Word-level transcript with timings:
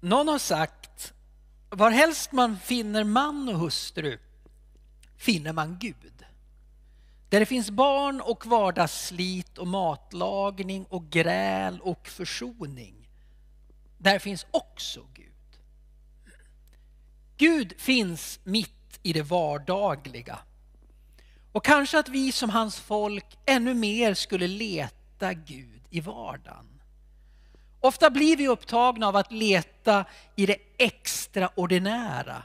Någon 0.00 0.28
har 0.28 0.38
sagt, 0.38 1.12
varhelst 1.70 2.32
man 2.32 2.58
finner 2.58 3.04
man 3.04 3.48
och 3.48 3.58
hustru 3.58 4.18
finner 5.16 5.52
man 5.52 5.78
Gud. 5.80 6.24
Där 7.28 7.40
det 7.40 7.46
finns 7.46 7.70
barn 7.70 8.20
och 8.20 8.46
vardagsslit 8.46 9.58
och 9.58 9.66
matlagning 9.66 10.84
och 10.84 11.10
gräl 11.10 11.80
och 11.80 12.08
försoning. 12.08 13.08
Där 13.98 14.18
finns 14.18 14.46
också 14.50 15.06
Gud. 15.14 15.26
Gud 17.36 17.74
finns 17.78 18.40
mitt 18.44 19.00
i 19.02 19.12
det 19.12 19.22
vardagliga. 19.22 20.38
Och 21.52 21.64
kanske 21.64 21.98
att 21.98 22.08
vi 22.08 22.32
som 22.32 22.50
hans 22.50 22.80
folk 22.80 23.38
ännu 23.46 23.74
mer 23.74 24.14
skulle 24.14 24.46
leta 24.46 25.32
Gud 25.32 25.82
i 25.90 26.00
vardagen. 26.00 26.79
Ofta 27.80 28.10
blir 28.10 28.36
vi 28.36 28.48
upptagna 28.48 29.08
av 29.08 29.16
att 29.16 29.32
leta 29.32 30.04
i 30.36 30.46
det 30.46 30.56
extraordinära. 30.78 32.42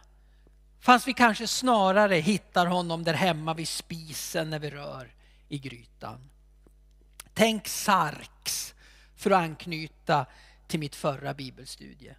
Fast 0.80 1.08
vi 1.08 1.14
kanske 1.14 1.48
snarare 1.48 2.16
hittar 2.16 2.66
honom 2.66 3.04
där 3.04 3.14
hemma 3.14 3.54
vid 3.54 3.68
spisen 3.68 4.50
när 4.50 4.60
vi 4.60 4.70
rör 4.70 5.14
i 5.50 5.58
grytan. 5.60 6.30
Tänk 7.34 7.68
Sarks, 7.68 8.74
för 9.16 9.32
att 9.32 9.38
anknyta 9.38 10.26
till 10.68 10.80
mitt 10.80 10.96
förra 10.96 11.34
bibelstudie. 11.34 12.16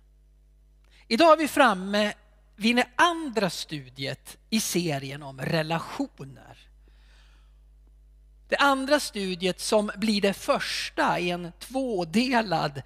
Idag 1.09 1.33
är 1.33 1.37
vi 1.37 1.49
framme 1.49 2.13
vid 2.57 2.77
det 2.77 2.89
andra 2.97 3.51
studiet 3.51 4.39
i 4.51 4.61
serien 4.61 5.23
om 5.23 5.41
relationer. 5.41 6.59
Det 8.49 8.57
andra 8.57 9.01
studiet 9.01 9.61
som 9.61 9.91
blir 9.97 10.21
det 10.21 10.35
första 10.35 11.19
i 11.19 11.31
en 11.31 11.53
tvådelad 11.59 12.83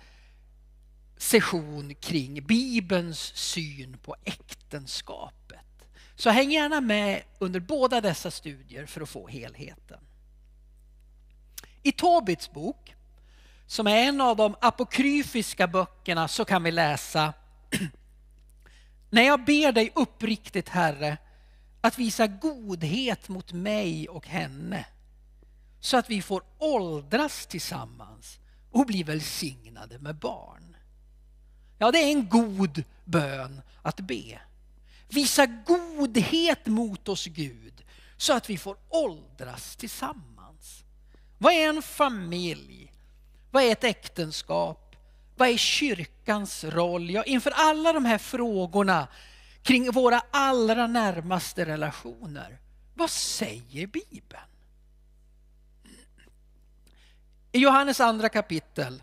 session 1.20 1.94
kring 1.94 2.42
Bibelns 2.42 3.18
syn 3.36 3.98
på 3.98 4.16
äktenskapet. 4.24 5.58
Så 6.16 6.30
häng 6.30 6.50
gärna 6.50 6.80
med 6.80 7.22
under 7.38 7.60
båda 7.60 8.00
dessa 8.00 8.30
studier 8.30 8.86
för 8.86 9.00
att 9.00 9.08
få 9.08 9.28
helheten. 9.28 10.00
I 11.82 11.92
Tobits 11.92 12.52
bok, 12.52 12.94
som 13.66 13.86
är 13.86 13.96
en 13.96 14.20
av 14.20 14.36
de 14.36 14.56
apokryfiska 14.60 15.66
böckerna, 15.66 16.28
så 16.28 16.44
kan 16.44 16.62
vi 16.62 16.70
läsa 16.70 17.32
När 19.10 19.22
jag 19.22 19.44
ber 19.44 19.72
dig 19.72 19.92
uppriktigt 19.94 20.68
Herre 20.68 21.16
att 21.80 21.98
visa 21.98 22.26
godhet 22.26 23.28
mot 23.28 23.52
mig 23.52 24.08
och 24.08 24.26
henne 24.26 24.86
så 25.80 25.96
att 25.96 26.10
vi 26.10 26.22
får 26.22 26.42
åldras 26.58 27.46
tillsammans 27.46 28.38
och 28.70 28.86
bli 28.86 29.02
välsignade 29.02 29.98
med 29.98 30.16
barn. 30.16 30.76
Ja, 31.82 31.90
det 31.90 31.98
är 31.98 32.12
en 32.12 32.28
god 32.28 32.84
bön 33.04 33.62
att 33.82 34.00
be. 34.00 34.40
Visa 35.08 35.46
godhet 35.46 36.66
mot 36.66 37.08
oss 37.08 37.26
Gud 37.26 37.84
så 38.16 38.32
att 38.32 38.50
vi 38.50 38.58
får 38.58 38.76
åldras 38.88 39.76
tillsammans. 39.76 40.84
Vad 41.38 41.52
är 41.52 41.68
en 41.68 41.82
familj? 41.82 42.92
Vad 43.50 43.62
är 43.62 43.72
ett 43.72 43.84
äktenskap? 43.84 44.96
Vad 45.36 45.48
är 45.48 45.56
kyrkans 45.56 46.64
roll? 46.64 47.10
Ja, 47.10 47.24
inför 47.24 47.50
alla 47.50 47.92
de 47.92 48.04
här 48.04 48.18
frågorna 48.18 49.08
kring 49.62 49.92
våra 49.92 50.22
allra 50.30 50.86
närmaste 50.86 51.66
relationer. 51.66 52.58
Vad 52.94 53.10
säger 53.10 53.86
Bibeln? 53.86 54.42
I 57.52 57.58
Johannes 57.58 58.00
andra 58.00 58.28
kapitel, 58.28 59.02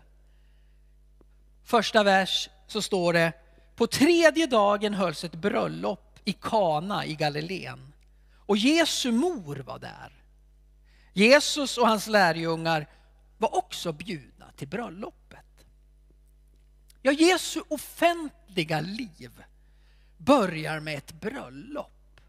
första 1.64 2.02
vers, 2.02 2.50
så 2.68 2.82
står 2.82 3.12
det 3.12 3.32
på 3.76 3.86
tredje 3.86 4.46
dagen 4.46 4.94
hölls 4.94 5.24
ett 5.24 5.34
bröllop 5.34 6.18
i 6.24 6.32
Kana 6.32 7.06
i 7.06 7.14
Galileen 7.14 7.92
och 8.36 8.56
Jesu 8.56 9.12
mor 9.12 9.56
var 9.56 9.78
där. 9.78 10.12
Jesus 11.12 11.78
och 11.78 11.88
hans 11.88 12.06
lärjungar 12.06 12.86
var 13.38 13.56
också 13.56 13.92
bjudna 13.92 14.52
till 14.56 14.68
bröllopet. 14.68 15.66
Ja, 17.02 17.12
Jesu 17.12 17.62
offentliga 17.68 18.80
liv 18.80 19.44
börjar 20.16 20.80
med 20.80 20.98
ett 20.98 21.20
bröllop. 21.20 22.20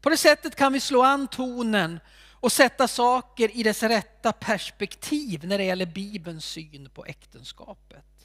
På 0.00 0.10
det 0.10 0.16
sättet 0.16 0.56
kan 0.56 0.72
vi 0.72 0.80
slå 0.80 1.02
an 1.02 1.28
tonen 1.28 2.00
och 2.32 2.52
sätta 2.52 2.88
saker 2.88 3.56
i 3.56 3.62
dess 3.62 3.82
rätta 3.82 4.32
perspektiv 4.32 5.44
när 5.44 5.58
det 5.58 5.64
gäller 5.64 5.86
Bibelns 5.86 6.44
syn 6.44 6.90
på 6.94 7.04
äktenskapet. 7.06 8.15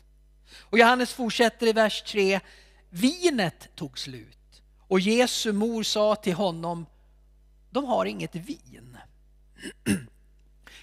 Och 0.60 0.80
Johannes 0.80 1.14
fortsätter 1.14 1.68
i 1.68 1.74
vers 1.74 2.02
3. 2.02 2.40
Vinet 2.90 3.76
tog 3.76 4.00
slut 4.00 4.38
och 4.92 5.00
Jesu 5.00 5.52
mor 5.52 5.84
sa 5.84 6.16
till 6.16 6.34
honom, 6.34 6.86
de 7.70 7.86
har 7.86 8.06
inget 8.06 8.36
vin. 8.36 8.98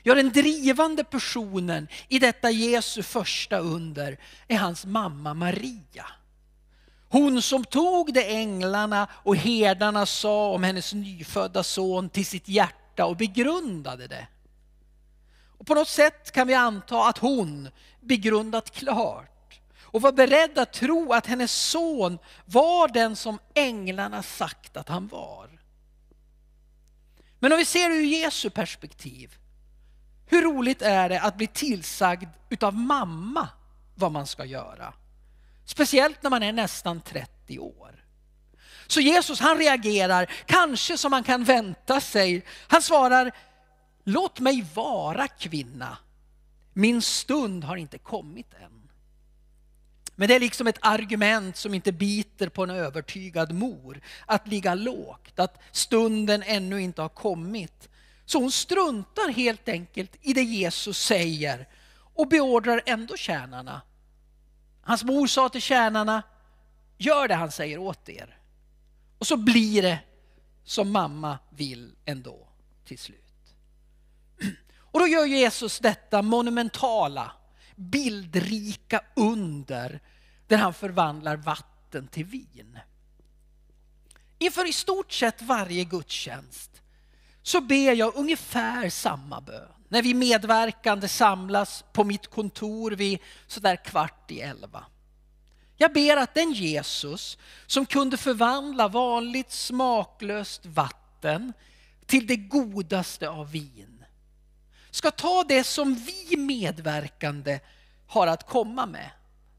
Ja, 0.03 0.15
den 0.15 0.33
drivande 0.33 1.05
personen 1.05 1.89
i 2.09 2.19
detta 2.19 2.51
Jesu 2.51 3.03
första 3.03 3.59
under 3.59 4.19
är 4.49 4.56
hans 4.59 4.84
mamma 4.84 5.34
Maria. 5.34 6.06
Hon 7.09 7.43
som 7.43 7.65
tog 7.65 8.15
det 8.15 8.25
änglarna 8.25 9.09
och 9.12 9.37
herdarna 9.37 10.06
sa 10.06 10.49
om 10.50 10.62
hennes 10.62 10.95
nyfödda 10.95 11.62
son 11.62 12.09
till 12.09 12.27
sitt 12.27 12.49
hjärta 12.49 13.05
och 13.05 13.17
begrundade 13.17 14.06
det. 14.06 14.27
Och 15.59 15.67
på 15.67 15.75
något 15.75 15.89
sätt 15.89 16.33
kan 16.33 16.47
vi 16.47 16.55
anta 16.55 17.09
att 17.09 17.19
hon 17.19 17.69
begrundat 18.00 18.71
klart 18.71 19.38
och 19.93 20.03
var 20.03 20.12
beredd 20.12 20.59
att 20.59 20.72
tro 20.72 21.12
att 21.12 21.26
hennes 21.26 21.53
son 21.53 22.19
var 22.44 22.88
den 22.88 23.16
som 23.16 23.38
änglarna 23.54 24.22
sagt 24.22 24.76
att 24.76 24.88
han 24.88 25.09
var. 25.09 25.50
Men 27.38 27.53
om 27.53 27.59
vi 27.59 27.65
ser 27.65 27.88
det 27.88 27.94
ur 27.94 28.04
Jesu 28.04 28.50
perspektiv, 28.50 29.34
hur 30.26 30.43
roligt 30.43 30.82
är 30.82 31.09
det 31.09 31.21
att 31.21 31.37
bli 31.37 31.47
tillsagd 31.47 32.28
utav 32.49 32.75
mamma 32.75 33.49
vad 33.94 34.12
man 34.12 34.26
ska 34.26 34.44
göra? 34.44 34.94
Speciellt 35.65 36.22
när 36.22 36.31
man 36.31 36.43
är 36.43 36.53
nästan 36.53 37.00
30 37.00 37.59
år. 37.59 38.05
Så 38.87 39.00
Jesus 39.00 39.41
han 39.41 39.59
reagerar, 39.59 40.31
kanske 40.47 40.99
som 40.99 41.10
man 41.10 41.25
kan 41.25 41.44
vänta 41.44 42.00
sig. 42.00 42.44
Han 42.69 42.82
svarar, 42.82 43.32
låt 44.05 44.41
mig 44.41 44.66
vara 44.75 45.28
kvinna. 45.28 45.99
Min 46.72 47.03
stund 47.03 47.65
har 47.65 47.76
inte 47.76 47.99
kommit 47.99 48.55
än. 48.55 48.88
Men 50.19 50.29
det 50.29 50.34
är 50.34 50.41
liksom 50.41 50.67
ett 50.67 50.79
argument 50.81 51.56
som 51.56 51.75
inte 51.75 51.93
biter 51.93 52.49
på 52.49 52.62
en 52.62 52.71
övertygad 52.71 53.53
mor. 53.53 54.01
Att 54.27 54.49
ligga 54.49 54.75
lågt, 54.75 55.39
att 55.39 55.59
stunden 55.73 56.43
ännu 56.47 56.83
inte 56.83 57.03
har 57.03 57.09
kommit. 57.09 57.89
Så 58.25 58.39
hon 58.39 58.53
struntar 58.53 59.33
helt 59.33 59.69
enkelt 59.69 60.17
i 60.21 60.33
det 60.33 60.43
Jesus 60.43 60.99
säger 60.99 61.69
och 62.15 62.29
beordrar 62.29 62.83
ändå 62.87 63.17
tjänarna 63.17 63.81
Hans 64.89 65.05
mor 65.05 65.27
sa 65.27 65.49
till 65.49 65.62
tjänarna, 65.62 66.23
gör 66.99 67.29
det 67.29 67.35
han 67.35 67.50
säger 67.50 67.79
åt 67.79 68.09
er. 68.09 68.39
Och 69.19 69.27
så 69.27 69.37
blir 69.37 69.83
det 69.83 69.99
som 70.65 70.91
mamma 70.91 71.39
vill 71.50 71.95
ändå 72.05 72.49
till 72.85 72.99
slut. 72.99 73.55
Och 74.79 75.00
då 75.00 75.06
gör 75.06 75.25
Jesus 75.25 75.79
detta 75.79 76.23
monumentala, 76.23 77.33
bildrika 77.78 79.00
under 79.16 80.00
där 80.47 80.56
han 80.56 80.75
förvandlar 80.75 81.37
vatten 81.37 82.09
till 82.09 82.25
vin. 82.25 82.78
Inför 84.39 84.69
i 84.69 84.72
stort 84.72 85.12
sett 85.12 85.43
varje 85.43 85.84
gudstjänst 85.84 86.83
så 87.43 87.61
ber 87.61 87.93
jag 87.93 88.17
ungefär 88.17 88.91
samma 88.91 89.41
bön 89.41 89.69
när 89.88 90.03
vi 90.03 90.15
medverkande 90.15 91.09
samlas 91.09 91.85
på 91.93 92.05
mitt 92.05 92.26
kontor 92.26 92.91
vid 92.91 93.19
sådär 93.47 93.76
kvart 93.76 94.31
i 94.31 94.41
elva. 94.41 94.85
Jag 95.76 95.93
ber 95.93 96.17
att 96.17 96.35
den 96.35 96.53
Jesus 96.53 97.38
som 97.67 97.87
kunde 97.87 98.17
förvandla 98.17 98.88
vanligt 98.88 99.53
smaklöst 99.53 100.67
vatten 100.67 101.53
till 102.06 102.26
det 102.26 102.37
godaste 102.37 103.29
av 103.29 103.50
vin 103.50 103.98
ska 104.90 105.11
ta 105.11 105.44
det 105.49 105.64
som 105.64 105.94
vi 105.94 106.37
medverkande 106.37 107.61
har 108.06 108.26
att 108.26 108.46
komma 108.46 108.87
med. 108.87 109.11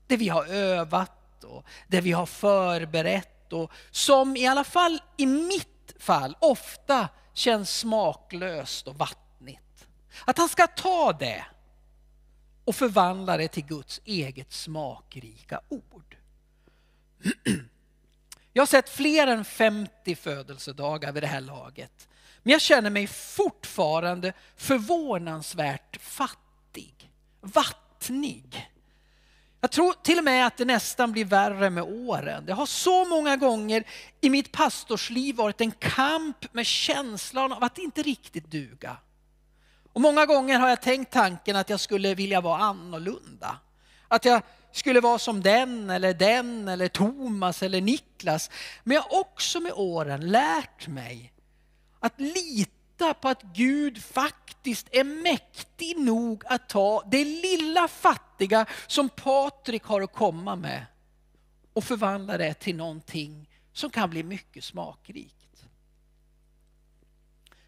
Det 0.07 0.17
vi 0.17 0.29
har 0.29 0.45
övat 0.45 1.43
och 1.43 1.65
det 1.87 2.01
vi 2.01 2.11
har 2.11 2.25
förberett 2.25 3.53
och 3.53 3.71
som 3.91 4.37
i 4.37 4.47
alla 4.47 4.63
fall 4.63 5.01
i 5.17 5.25
mitt 5.25 5.95
fall 5.99 6.37
ofta 6.39 7.09
känns 7.33 7.77
smaklöst 7.77 8.87
och 8.87 8.95
vattnigt. 8.95 9.87
att 10.25 10.37
han 10.37 10.49
ska 10.49 10.67
ta 10.67 11.13
det 11.13 11.45
och 12.65 12.75
förvandla 12.75 13.37
det 13.37 13.47
till 13.47 13.65
Guds 13.65 14.01
eget 14.05 14.53
smakrika 14.53 15.61
ord. 15.69 16.17
Jag 18.53 18.61
har 18.61 18.67
sett 18.67 18.89
fler 18.89 19.27
än 19.27 19.45
50 19.45 20.15
födelsedagar 20.15 21.11
vid 21.11 21.23
det 21.23 21.27
här 21.27 21.41
laget. 21.41 22.07
Men 22.49 22.53
jag 22.53 22.61
känner 22.61 22.89
mig 22.89 23.07
fortfarande 23.07 24.33
förvånansvärt 24.57 26.01
fattig, 26.01 27.11
vattnig. 27.41 28.69
Jag 29.61 29.71
tror 29.71 29.93
till 30.03 30.17
och 30.17 30.23
med 30.23 30.47
att 30.47 30.57
det 30.57 30.65
nästan 30.65 31.11
blir 31.11 31.25
värre 31.25 31.69
med 31.69 31.83
åren. 31.83 32.45
Det 32.45 32.53
har 32.53 32.65
så 32.65 33.05
många 33.05 33.37
gånger 33.37 33.83
i 34.21 34.29
mitt 34.29 34.51
pastorsliv 34.51 35.35
varit 35.35 35.61
en 35.61 35.71
kamp 35.71 36.53
med 36.53 36.65
känslan 36.65 37.53
av 37.53 37.63
att 37.63 37.77
inte 37.77 38.01
riktigt 38.01 38.51
duga. 38.51 38.97
Och 39.93 40.01
många 40.01 40.25
gånger 40.25 40.59
har 40.59 40.69
jag 40.69 40.81
tänkt 40.81 41.13
tanken 41.13 41.55
att 41.55 41.69
jag 41.69 41.79
skulle 41.79 42.15
vilja 42.15 42.41
vara 42.41 42.57
annorlunda. 42.57 43.59
Att 44.07 44.25
jag 44.25 44.41
skulle 44.71 45.01
vara 45.01 45.19
som 45.19 45.41
den 45.41 45.89
eller 45.89 46.13
den 46.13 46.67
eller 46.67 46.87
Thomas 46.87 47.63
eller 47.63 47.81
Niklas. 47.81 48.49
Men 48.83 48.95
jag 48.95 49.01
har 49.01 49.19
också 49.19 49.59
med 49.59 49.73
åren 49.75 50.31
lärt 50.31 50.87
mig 50.87 51.33
att 51.99 52.19
lita 52.21 53.13
på 53.13 53.27
att 53.29 53.43
Gud 53.43 54.03
faktiskt 54.03 54.87
är 54.91 55.03
mäktig 55.03 55.99
nog 55.99 56.43
att 56.45 56.69
ta 56.69 57.03
det 57.11 57.25
lilla 57.25 57.87
fattiga 57.87 58.65
som 58.87 59.09
Patrik 59.09 59.83
har 59.83 60.01
att 60.01 60.13
komma 60.13 60.55
med 60.55 60.85
och 61.73 61.83
förvandla 61.83 62.37
det 62.37 62.53
till 62.53 62.75
någonting 62.75 63.49
som 63.73 63.89
kan 63.89 64.09
bli 64.09 64.23
mycket 64.23 64.63
smakrikt. 64.63 65.65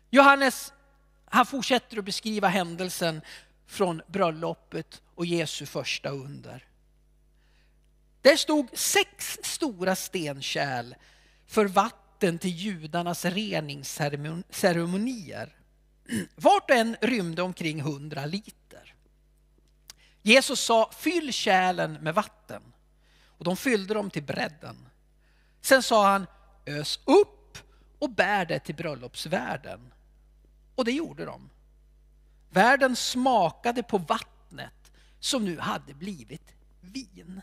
Johannes 0.09 0.73
han 1.25 1.45
fortsätter 1.45 1.97
att 1.97 2.05
beskriva 2.05 2.47
händelsen 2.47 3.21
från 3.65 4.01
bröllopet 4.07 5.01
och 5.15 5.25
Jesu 5.25 5.65
första 5.65 6.09
under. 6.09 6.65
Där 8.21 8.35
stod 8.35 8.69
sex 8.73 9.39
stora 9.43 9.95
stenkärl 9.95 10.95
för 11.47 11.65
vatten 11.65 12.00
till 12.21 12.49
judarnas 12.49 13.25
reningsceremonier. 13.25 15.55
Vart 16.35 16.69
och 16.69 16.75
en 16.75 16.97
rymde 17.01 17.41
omkring 17.41 17.81
hundra 17.81 18.25
liter. 18.25 18.95
Jesus 20.21 20.59
sa 20.59 20.91
fyll 20.97 21.33
kärlen 21.33 21.93
med 21.93 22.15
vatten 22.15 22.61
och 23.25 23.45
de 23.45 23.57
fyllde 23.57 23.93
dem 23.93 24.09
till 24.09 24.23
bredden. 24.23 24.87
Sen 25.61 25.83
sa 25.83 26.07
han 26.07 26.27
ös 26.65 26.99
upp 27.05 27.57
och 27.99 28.09
bär 28.09 28.45
det 28.45 28.59
till 28.59 28.75
bröllopsvärden. 28.75 29.93
Och 30.75 30.85
det 30.85 30.91
gjorde 30.91 31.25
de. 31.25 31.49
Världen 32.49 32.95
smakade 32.95 33.83
på 33.83 33.97
vattnet 33.97 34.91
som 35.19 35.45
nu 35.45 35.59
hade 35.59 35.93
blivit 35.93 36.53
vin. 36.81 37.41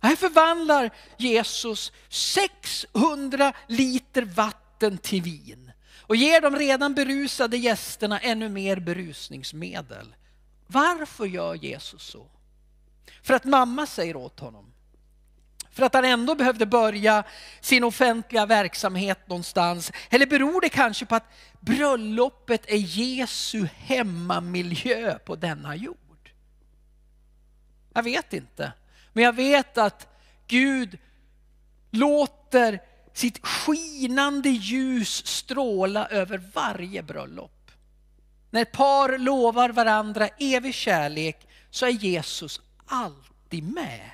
Här 0.00 0.16
förvandlar 0.16 0.90
Jesus 1.16 1.92
600 2.08 3.52
liter 3.66 4.22
vatten 4.22 4.98
till 4.98 5.22
vin 5.22 5.72
och 6.00 6.16
ger 6.16 6.40
de 6.40 6.56
redan 6.56 6.94
berusade 6.94 7.56
gästerna 7.56 8.18
ännu 8.18 8.48
mer 8.48 8.80
berusningsmedel. 8.80 10.14
Varför 10.66 11.26
gör 11.26 11.54
Jesus 11.54 12.02
så? 12.02 12.26
För 13.22 13.34
att 13.34 13.44
mamma 13.44 13.86
säger 13.86 14.16
åt 14.16 14.40
honom. 14.40 14.72
För 15.70 15.82
att 15.82 15.94
han 15.94 16.04
ändå 16.04 16.34
behövde 16.34 16.66
börja 16.66 17.24
sin 17.60 17.84
offentliga 17.84 18.46
verksamhet 18.46 19.28
någonstans. 19.28 19.92
Eller 20.10 20.26
beror 20.26 20.60
det 20.60 20.68
kanske 20.68 21.06
på 21.06 21.14
att 21.14 21.32
bröllopet 21.60 22.62
är 22.66 22.76
Jesu 22.76 23.68
hemmamiljö 23.76 25.18
på 25.18 25.36
denna 25.36 25.76
jord? 25.76 26.30
Jag 27.94 28.02
vet 28.02 28.32
inte. 28.32 28.72
Men 29.12 29.24
jag 29.24 29.32
vet 29.32 29.78
att 29.78 30.08
Gud 30.46 30.98
låter 31.90 32.80
sitt 33.12 33.46
skinande 33.46 34.48
ljus 34.48 35.26
stråla 35.26 36.08
över 36.08 36.38
varje 36.54 37.02
bröllop. 37.02 37.70
När 38.50 38.62
ett 38.62 38.72
par 38.72 39.18
lovar 39.18 39.70
varandra 39.70 40.28
evig 40.28 40.74
kärlek 40.74 41.48
så 41.70 41.86
är 41.86 41.90
Jesus 41.90 42.60
alltid 42.86 43.64
med. 43.64 44.10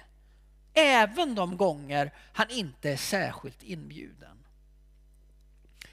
Även 0.75 1.35
de 1.35 1.57
gånger 1.57 2.13
han 2.33 2.51
inte 2.51 2.91
är 2.91 2.97
särskilt 2.97 3.63
inbjuden. 3.63 4.39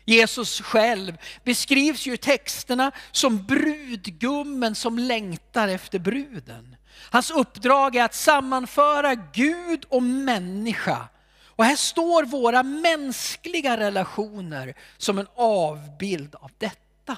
Jesus 0.06 0.62
själv 0.62 1.18
beskrivs 1.44 2.08
ju 2.08 2.14
i 2.14 2.18
texterna 2.18 2.92
som 3.12 3.46
brudgummen 3.46 4.76
som 4.76 5.00
längtar 5.00 5.68
efter 5.68 6.00
bruden. 6.00 6.76
Hans 6.94 7.32
uppdrag 7.32 7.96
är 7.96 8.04
att 8.04 8.16
sammanföra 8.16 9.16
Gud 9.16 9.86
och 9.90 10.04
människa. 10.04 11.08
Och 11.46 11.66
här 11.66 11.76
står 11.76 12.24
våra 12.24 12.64
mänskliga 12.64 13.78
relationer 13.78 14.74
som 14.98 15.20
en 15.20 15.28
avbild 15.36 16.36
av 16.36 16.52
detta. 16.58 17.18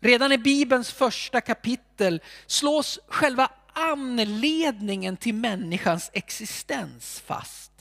Redan 0.00 0.32
i 0.32 0.38
Bibelns 0.38 0.92
första 0.92 1.40
kapitel 1.40 2.22
slås 2.46 2.98
själva 3.08 3.50
anledningen 3.72 5.16
till 5.16 5.34
människans 5.34 6.10
existens 6.12 7.22
fast. 7.26 7.72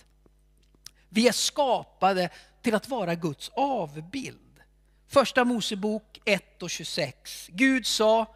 Vi 1.09 1.27
är 1.27 1.31
skapade 1.31 2.29
till 2.61 2.75
att 2.75 2.89
vara 2.89 3.15
Guds 3.15 3.51
avbild. 3.55 4.61
Första 5.07 5.43
Mosebok 5.43 6.21
1 6.25 6.63
och 6.63 6.69
26. 6.69 7.47
Gud 7.51 7.85
sa, 7.85 8.35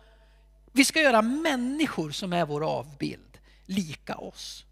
vi 0.72 0.86
ska 0.86 1.02
göra 1.02 1.22
människor 1.22 2.12
som 2.12 2.34
är 2.34 2.46
vår 2.46 2.64
avbild, 2.64 3.38
lika 3.66 4.16
oss. 4.16 4.66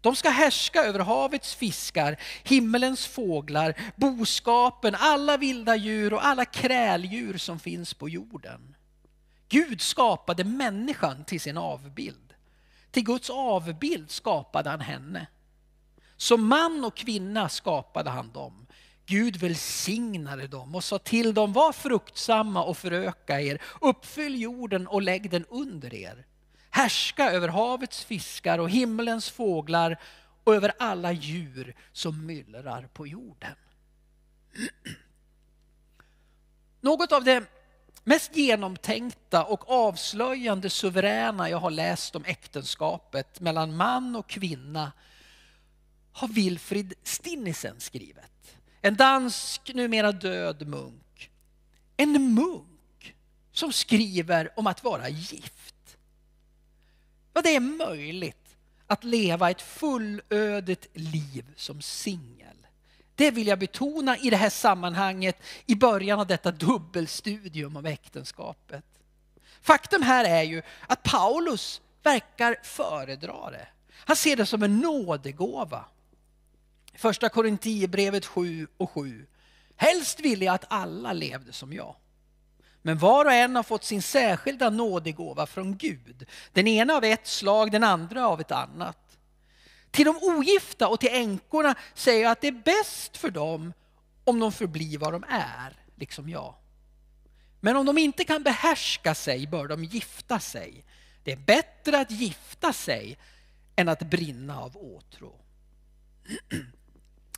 De 0.00 0.16
ska 0.16 0.30
härska 0.30 0.84
över 0.84 1.00
havets 1.00 1.54
fiskar, 1.54 2.16
himmelens 2.44 3.06
fåglar, 3.06 3.74
boskapen, 3.96 4.94
alla 4.98 5.36
vilda 5.36 5.76
djur 5.76 6.12
och 6.12 6.26
alla 6.26 6.44
kräldjur 6.44 7.38
som 7.38 7.58
finns 7.58 7.94
på 7.94 8.08
jorden. 8.08 8.76
Gud 9.48 9.80
skapade 9.80 10.44
människan 10.44 11.24
till 11.24 11.40
sin 11.40 11.58
avbild. 11.58 12.34
Till 12.90 13.04
Guds 13.04 13.30
avbild 13.30 14.10
skapade 14.10 14.70
han 14.70 14.80
henne. 14.80 15.26
Som 16.16 16.48
man 16.48 16.84
och 16.84 16.96
kvinna 16.96 17.48
skapade 17.48 18.10
han 18.10 18.32
dem. 18.32 18.61
Gud 19.06 19.36
välsignade 19.36 20.46
dem 20.46 20.74
och 20.74 20.84
sa 20.84 20.98
till 20.98 21.34
dem, 21.34 21.52
var 21.52 21.72
fruktsamma 21.72 22.64
och 22.64 22.78
föröka 22.78 23.40
er, 23.40 23.62
uppfyll 23.80 24.40
jorden 24.40 24.86
och 24.86 25.02
lägg 25.02 25.30
den 25.30 25.44
under 25.44 25.94
er. 25.94 26.26
Härska 26.70 27.30
över 27.30 27.48
havets 27.48 28.04
fiskar 28.04 28.58
och 28.58 28.70
himlens 28.70 29.30
fåglar 29.30 30.00
och 30.44 30.54
över 30.54 30.72
alla 30.78 31.12
djur 31.12 31.74
som 31.92 32.26
myllrar 32.26 32.88
på 32.92 33.06
jorden. 33.06 33.54
Något 36.80 37.12
av 37.12 37.24
det 37.24 37.44
mest 38.04 38.36
genomtänkta 38.36 39.44
och 39.44 39.70
avslöjande 39.70 40.70
suveräna 40.70 41.50
jag 41.50 41.58
har 41.58 41.70
läst 41.70 42.16
om 42.16 42.24
äktenskapet 42.24 43.40
mellan 43.40 43.76
man 43.76 44.16
och 44.16 44.28
kvinna 44.28 44.92
har 46.12 46.28
Wilfrid 46.28 46.94
Stinnesen 47.02 47.80
skrivit. 47.80 48.56
En 48.82 48.94
dansk, 48.96 49.74
numera 49.74 50.12
död 50.12 50.68
munk. 50.68 51.30
En 51.96 52.34
munk 52.34 53.14
som 53.52 53.72
skriver 53.72 54.58
om 54.58 54.66
att 54.66 54.84
vara 54.84 55.08
gift. 55.08 55.96
Vad 57.32 57.44
det 57.44 57.56
är 57.56 57.60
möjligt 57.60 58.56
att 58.86 59.04
leva 59.04 59.50
ett 59.50 59.62
fullödigt 59.62 60.86
liv 60.92 61.52
som 61.56 61.82
singel. 61.82 62.66
Det 63.14 63.30
vill 63.30 63.46
jag 63.46 63.58
betona 63.58 64.18
i 64.18 64.30
det 64.30 64.36
här 64.36 64.50
sammanhanget 64.50 65.42
i 65.66 65.74
början 65.74 66.20
av 66.20 66.26
detta 66.26 66.50
dubbelstudium 66.50 67.76
om 67.76 67.86
äktenskapet. 67.86 68.84
Faktum 69.60 70.02
här 70.02 70.24
är 70.24 70.42
ju 70.42 70.62
att 70.86 71.02
Paulus 71.02 71.80
verkar 72.02 72.56
föredra 72.62 73.50
det. 73.50 73.68
Han 73.94 74.16
ser 74.16 74.36
det 74.36 74.46
som 74.46 74.62
en 74.62 74.78
nådegåva. 74.78 75.84
Första 76.94 77.28
Korintierbrevet 77.28 78.26
7 78.26 78.68
och 78.76 78.90
7. 78.90 79.26
Helst 79.76 80.20
ville 80.20 80.44
jag 80.44 80.54
att 80.54 80.64
alla 80.68 81.12
levde 81.12 81.52
som 81.52 81.72
jag. 81.72 81.96
Men 82.82 82.98
var 82.98 83.24
och 83.24 83.32
en 83.32 83.56
har 83.56 83.62
fått 83.62 83.84
sin 83.84 84.02
särskilda 84.02 84.70
nådegåva 84.70 85.46
från 85.46 85.76
Gud. 85.76 86.26
Den 86.52 86.66
ena 86.66 86.94
av 86.94 87.04
ett 87.04 87.26
slag, 87.26 87.72
den 87.72 87.84
andra 87.84 88.28
av 88.28 88.40
ett 88.40 88.50
annat. 88.50 89.18
Till 89.90 90.04
de 90.04 90.16
ogifta 90.16 90.88
och 90.88 91.00
till 91.00 91.08
änkorna 91.12 91.74
säger 91.94 92.22
jag 92.22 92.32
att 92.32 92.40
det 92.40 92.48
är 92.48 92.62
bäst 92.64 93.16
för 93.16 93.30
dem 93.30 93.72
om 94.24 94.40
de 94.40 94.52
förblir 94.52 94.98
vad 94.98 95.12
de 95.12 95.24
är, 95.28 95.76
liksom 95.96 96.28
jag. 96.28 96.54
Men 97.60 97.76
om 97.76 97.86
de 97.86 97.98
inte 97.98 98.24
kan 98.24 98.42
behärska 98.42 99.14
sig 99.14 99.46
bör 99.46 99.68
de 99.68 99.84
gifta 99.84 100.40
sig. 100.40 100.84
Det 101.24 101.32
är 101.32 101.36
bättre 101.36 102.00
att 102.00 102.10
gifta 102.10 102.72
sig 102.72 103.18
än 103.76 103.88
att 103.88 104.02
brinna 104.02 104.60
av 104.60 104.76
åtrå. 104.76 105.32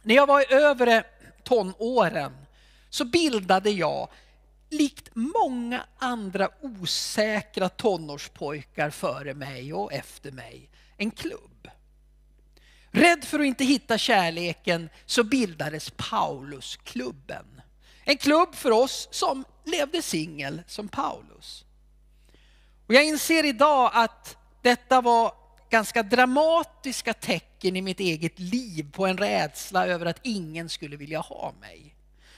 När 0.06 0.14
jag 0.14 0.26
var 0.26 0.40
i 0.40 0.54
övre 0.54 1.04
tonåren 1.42 2.46
så 2.90 3.04
bildade 3.04 3.70
jag, 3.70 4.08
likt 4.70 5.08
många 5.12 5.84
andra 5.98 6.48
osäkra 6.60 7.68
tonårspojkar 7.68 8.90
före 8.90 9.34
mig 9.34 9.74
och 9.74 9.92
efter 9.92 10.32
mig, 10.32 10.70
en 10.96 11.10
klubb. 11.10 11.68
Rädd 12.90 13.24
för 13.24 13.40
att 13.40 13.46
inte 13.46 13.64
hitta 13.64 13.98
kärleken 13.98 14.88
så 15.06 15.24
bildades 15.24 15.92
Paulusklubben. 15.96 17.60
En 18.04 18.16
klubb 18.16 18.54
för 18.54 18.70
oss 18.70 19.08
som 19.10 19.44
levde 19.64 20.02
singel 20.02 20.62
som 20.66 20.88
Paulus. 20.88 21.64
Och 22.86 22.94
jag 22.94 23.04
inser 23.04 23.44
idag 23.44 23.90
att 23.94 24.36
detta 24.62 25.00
var 25.00 25.32
ganska 25.70 26.02
dramatiska 26.02 27.14
tecken 27.14 27.53
i 27.64 27.82
mitt 27.82 28.00
eget 28.00 28.38
liv 28.38 28.92
på 28.92 29.06
en 29.06 29.18
rädsla 29.18 29.86
över 29.86 30.06
att 30.06 30.20
ingen 30.22 30.68
skulle 30.68 30.96
vilja 30.96 31.20
ha 31.20 31.54
mig. 31.60 31.94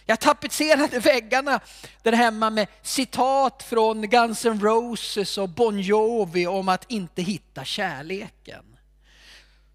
Jag 0.09 0.21
tapetserade 0.21 0.99
väggarna 0.99 1.61
där 2.03 2.13
hemma 2.13 2.51
med 2.51 2.69
citat 2.83 3.63
från 3.63 4.03
Guns 4.03 4.45
N' 4.45 4.61
Roses 4.61 5.39
och 5.39 5.49
Bon 5.49 5.81
Jovi 5.81 6.47
om 6.47 6.69
att 6.69 6.91
inte 6.91 7.23
hitta 7.23 7.65
kärleken. 7.65 8.77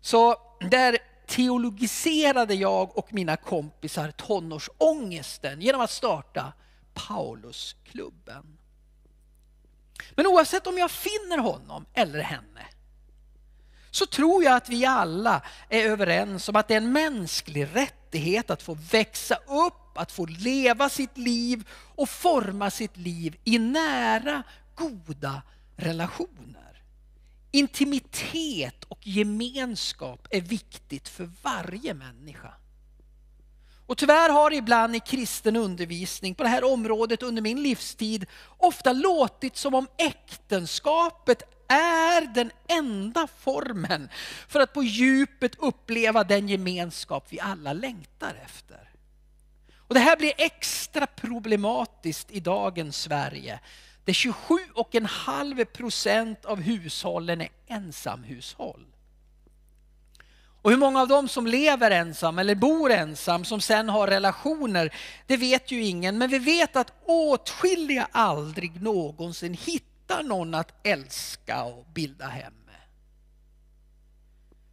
Så 0.02 0.36
där 0.70 0.98
teologiserade 1.28 2.54
jag 2.54 2.98
och 2.98 3.14
mina 3.14 3.38
kompisar 3.38 4.12
tonårsångesten 4.12 5.62
genom 5.62 5.82
att 5.82 5.92
starta 5.92 6.54
Paulusklubben. 6.94 8.58
Men 10.16 10.28
oavsett 10.28 10.68
om 10.68 10.78
jag 10.78 10.92
finner 10.92 11.38
honom 11.38 11.86
eller 11.94 12.20
henne 12.20 12.66
så 13.92 14.06
tror 14.06 14.44
jag 14.44 14.56
att 14.56 14.70
vi 14.70 14.86
alla 14.86 15.42
är 15.70 15.84
överens 15.84 16.50
om 16.50 16.56
att 16.56 16.68
det 16.68 16.74
är 16.74 16.78
en 16.78 16.92
mänsklig 16.92 17.68
rättighet 17.74 18.50
att 18.50 18.64
få 18.64 18.74
växa 18.92 19.36
upp, 19.36 19.98
att 19.98 20.12
få 20.12 20.26
leva 20.26 20.90
sitt 20.90 21.18
liv 21.18 21.68
och 21.96 22.10
forma 22.10 22.72
sitt 22.72 22.98
liv 22.98 23.38
i 23.44 23.60
nära, 23.60 24.44
goda 24.76 25.42
relationer. 25.76 26.84
Intimitet 27.52 28.84
och 28.84 29.08
gemenskap 29.08 30.28
är 30.30 30.42
viktigt 30.42 31.10
för 31.10 31.30
varje 31.42 31.94
människa. 31.94 32.54
Och 33.86 33.98
tyvärr 33.98 34.30
har 34.30 34.50
det 34.50 34.56
ibland 34.56 34.96
i 34.96 35.00
kristen 35.00 35.56
undervisning 35.56 36.36
på 36.36 36.44
det 36.44 36.50
här 36.50 36.64
området 36.64 37.24
under 37.24 37.42
min 37.42 37.64
livstid 37.64 38.26
ofta 38.58 38.94
låtit 38.94 39.58
som 39.58 39.76
om 39.76 39.88
äktenskapet 39.98 41.44
är 41.72 42.22
den 42.22 42.52
enda 42.68 43.28
formen 43.40 44.10
för 44.48 44.60
att 44.60 44.74
på 44.74 44.84
djupet 44.84 45.56
uppleva 45.60 46.24
den 46.24 46.48
gemenskap 46.48 47.26
vi 47.30 47.40
alla 47.40 47.74
längtar 47.74 48.36
efter. 48.46 48.90
Och 49.78 49.94
det 49.94 50.00
här 50.00 50.18
blir 50.18 50.34
extra 50.38 51.08
problematiskt 51.08 52.32
i 52.32 52.40
dagens 52.40 52.98
Sverige. 52.98 53.60
Där 54.06 54.14
27,5 54.14 55.66
procent 55.66 56.46
av 56.46 56.62
hushållen 56.62 57.42
är 57.42 57.50
ensamhushåll. 57.68 58.86
Och 60.62 60.72
hur 60.72 60.78
många 60.78 61.02
av 61.02 61.08
dem 61.08 61.28
som 61.28 61.48
lever 61.48 61.92
ensam 61.92 62.40
eller 62.40 62.56
bor 62.56 62.92
ensam 62.92 63.46
som 63.46 63.62
sen 63.62 63.90
har 63.90 64.08
relationer, 64.08 64.94
det 65.28 65.38
vet 65.38 65.72
ju 65.72 65.84
ingen. 65.84 66.18
Men 66.18 66.30
vi 66.30 66.40
vet 66.40 66.76
att 66.76 66.94
åtskilliga 67.06 68.08
aldrig 68.12 68.82
någonsin 68.82 69.54
hittar 69.54 69.91
någon 70.20 70.54
att 70.54 70.72
älska 70.84 71.64
och 71.64 71.86
bilda 71.86 72.28
hem 72.28 72.54
med. 72.66 72.82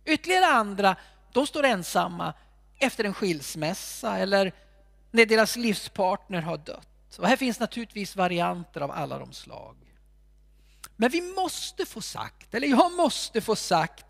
Ytterligare 0.04 0.46
andra, 0.46 0.96
de 1.32 1.46
står 1.46 1.64
ensamma 1.64 2.34
efter 2.78 3.04
en 3.04 3.14
skilsmässa 3.14 4.18
eller 4.18 4.52
när 5.10 5.26
deras 5.26 5.56
livspartner 5.56 6.40
har 6.40 6.58
dött. 6.58 7.18
Och 7.18 7.28
här 7.28 7.36
finns 7.36 7.60
naturligtvis 7.60 8.16
varianter 8.16 8.80
av 8.80 8.90
alla 8.90 9.18
de 9.18 9.32
slag. 9.32 9.76
Men 10.96 11.10
vi 11.10 11.20
måste 11.20 11.86
få 11.86 12.00
sagt, 12.00 12.54
eller 12.54 12.68
jag 12.68 12.92
måste 12.92 13.40
få 13.40 13.56
sagt, 13.56 14.06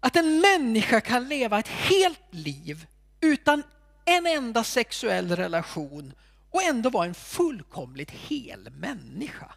att 0.00 0.16
en 0.16 0.40
människa 0.40 1.00
kan 1.00 1.28
leva 1.28 1.58
ett 1.58 1.68
helt 1.68 2.34
liv 2.34 2.86
utan 3.20 3.62
en 4.04 4.26
enda 4.26 4.64
sexuell 4.64 5.36
relation 5.36 6.12
och 6.50 6.62
ändå 6.62 6.90
vara 6.90 7.06
en 7.06 7.14
fullkomligt 7.14 8.10
hel 8.10 8.70
människa. 8.70 9.54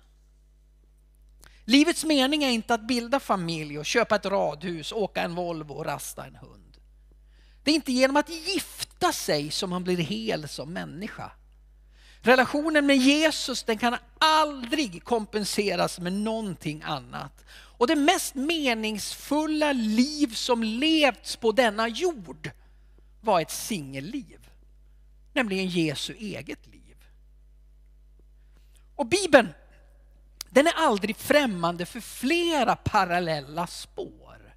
Livets 1.70 2.06
mening 2.06 2.44
är 2.44 2.50
inte 2.50 2.74
att 2.74 2.88
bilda 2.88 3.20
familj 3.20 3.80
och 3.80 3.86
köpa 3.86 4.16
ett 4.16 4.26
radhus, 4.26 4.92
åka 4.92 5.22
en 5.22 5.36
Volvo 5.36 5.74
och 5.74 5.86
rasta 5.86 6.26
en 6.26 6.36
hund. 6.36 6.78
Det 7.64 7.72
är 7.72 7.76
inte 7.76 7.92
genom 7.92 8.18
att 8.18 8.30
gifta 8.30 9.12
sig 9.12 9.52
som 9.52 9.70
man 9.70 9.84
blir 9.84 9.98
hel 9.98 10.48
som 10.48 10.74
människa. 10.74 11.32
Relationen 12.22 12.86
med 12.86 12.98
Jesus 12.98 13.64
den 13.64 13.78
kan 13.78 13.96
aldrig 14.18 15.04
kompenseras 15.04 16.00
med 16.00 16.14
någonting 16.14 16.82
annat. 16.86 17.46
Och 17.50 17.88
det 17.88 17.96
mest 17.96 18.36
meningsfulla 18.36 19.72
liv 19.72 20.34
som 20.34 20.64
levts 20.64 21.36
på 21.36 21.52
denna 21.52 21.88
jord 21.88 22.52
var 23.22 23.42
ett 23.42 23.52
singelliv. 23.52 24.50
Nämligen 25.34 25.68
Jesu 25.68 26.14
eget 26.14 26.68
liv. 26.68 26.96
Och 28.96 29.06
Bibeln, 29.06 29.48
den 30.50 30.68
är 30.68 30.74
aldrig 30.76 31.18
främmande 31.18 31.86
för 31.86 32.00
flera 32.00 32.76
parallella 32.76 33.68
spår. 33.68 34.56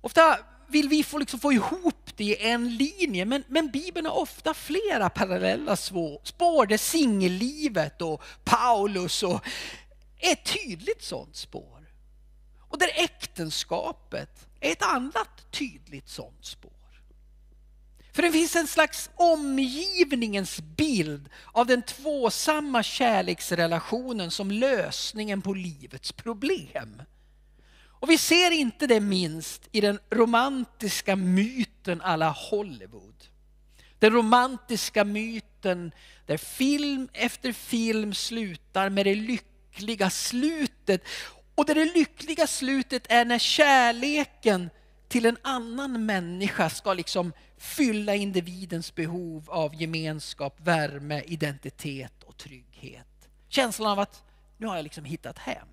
Ofta 0.00 0.38
vill 0.66 0.88
vi 0.88 1.04
få, 1.04 1.18
liksom 1.18 1.40
få 1.40 1.52
ihop 1.52 2.10
det 2.16 2.24
i 2.24 2.36
en 2.46 2.76
linje, 2.76 3.24
men, 3.24 3.44
men 3.48 3.70
Bibeln 3.70 4.06
har 4.06 4.20
ofta 4.20 4.54
flera 4.54 5.10
parallella 5.10 5.76
spår 5.76 6.66
där 6.66 6.76
singellivet 6.76 8.02
och 8.02 8.22
Paulus 8.44 9.22
och 9.22 9.46
är 10.18 10.32
ett 10.32 10.44
tydligt 10.44 11.02
sådant 11.02 11.36
spår. 11.36 11.90
Och 12.58 12.78
där 12.78 12.90
äktenskapet 12.94 14.46
är 14.60 14.72
ett 14.72 14.82
annat 14.82 15.50
tydligt 15.50 16.08
sådant 16.08 16.44
spår. 16.44 16.73
För 18.14 18.22
det 18.22 18.32
finns 18.32 18.56
en 18.56 18.66
slags 18.66 19.10
omgivningens 19.14 20.60
bild 20.60 21.28
av 21.52 21.66
den 21.66 21.82
tvåsamma 21.82 22.82
kärleksrelationen 22.82 24.30
som 24.30 24.50
lösningen 24.50 25.42
på 25.42 25.54
livets 25.54 26.12
problem. 26.12 27.02
Och 27.86 28.10
vi 28.10 28.18
ser 28.18 28.50
inte 28.50 28.86
det 28.86 29.00
minst 29.00 29.68
i 29.72 29.80
den 29.80 29.98
romantiska 30.10 31.16
myten 31.16 32.00
alla 32.00 32.30
Hollywood. 32.30 33.24
Den 33.98 34.12
romantiska 34.12 35.04
myten 35.04 35.92
där 36.26 36.36
film 36.36 37.08
efter 37.12 37.52
film 37.52 38.14
slutar 38.14 38.88
med 38.88 39.06
det 39.06 39.14
lyckliga 39.14 40.10
slutet 40.10 41.04
och 41.54 41.64
där 41.64 41.74
det 41.74 41.94
lyckliga 41.94 42.46
slutet 42.46 43.06
är 43.08 43.24
när 43.24 43.38
kärleken 43.38 44.70
till 45.08 45.26
en 45.26 45.36
annan 45.42 46.06
människa 46.06 46.70
ska 46.70 46.94
liksom 46.94 47.32
fylla 47.56 48.14
individens 48.14 48.94
behov 48.94 49.50
av 49.50 49.74
gemenskap, 49.74 50.60
värme, 50.60 51.22
identitet 51.26 52.22
och 52.22 52.36
trygghet. 52.36 53.28
Känslan 53.48 53.90
av 53.90 53.98
att 53.98 54.22
nu 54.56 54.66
har 54.66 54.76
jag 54.76 54.82
liksom 54.82 55.04
hittat 55.04 55.38
hem. 55.38 55.68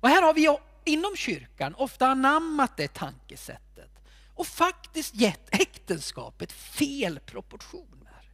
Och 0.00 0.08
här 0.08 0.22
har 0.22 0.34
vi 0.34 0.56
inom 0.84 1.16
kyrkan 1.16 1.74
ofta 1.74 2.06
anammat 2.06 2.76
det 2.76 2.94
tankesättet 2.94 3.90
och 4.34 4.46
faktiskt 4.46 5.14
gett 5.14 5.54
äktenskapet 5.54 6.52
fel 6.52 7.20
proportioner. 7.20 8.30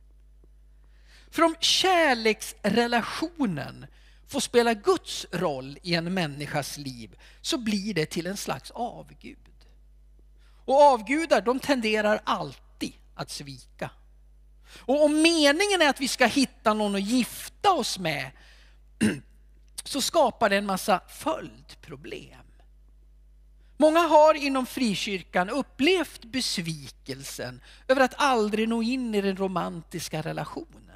För 1.31 1.43
om 1.43 1.55
kärleksrelationen 1.61 3.87
får 4.31 4.41
spela 4.41 4.75
Guds 4.75 5.27
roll 5.33 5.79
i 5.83 5.95
en 5.95 6.15
människas 6.15 6.79
liv 6.79 7.19
så 7.41 7.59
blir 7.59 7.95
det 7.95 8.07
till 8.07 8.27
en 8.27 8.37
slags 8.37 8.71
avgud. 8.71 9.39
Och 10.65 10.83
avgudar 10.83 11.41
de 11.41 11.61
tenderar 11.61 12.21
alltid 12.25 12.93
att 13.15 13.31
svika. 13.31 13.91
Och 14.79 15.05
om 15.05 15.23
meningen 15.23 15.83
är 15.83 15.89
att 15.89 16.01
vi 16.01 16.09
ska 16.09 16.27
hitta 16.27 16.75
någon 16.75 16.95
att 16.95 17.03
gifta 17.03 17.73
oss 17.73 17.99
med 17.99 18.31
så 19.85 20.01
skapar 20.01 20.49
det 20.51 20.57
en 20.57 20.67
massa 20.67 21.01
följdproblem. 21.09 22.45
Många 23.77 24.01
har 24.01 24.35
inom 24.35 24.67
frikyrkan 24.67 25.51
upplevt 25.51 26.25
besvikelsen 26.25 27.61
över 27.89 28.03
att 28.03 28.15
aldrig 28.17 28.69
nå 28.69 28.83
in 28.83 29.15
i 29.15 29.21
den 29.21 29.37
romantiska 29.37 30.23
relationen. 30.23 30.90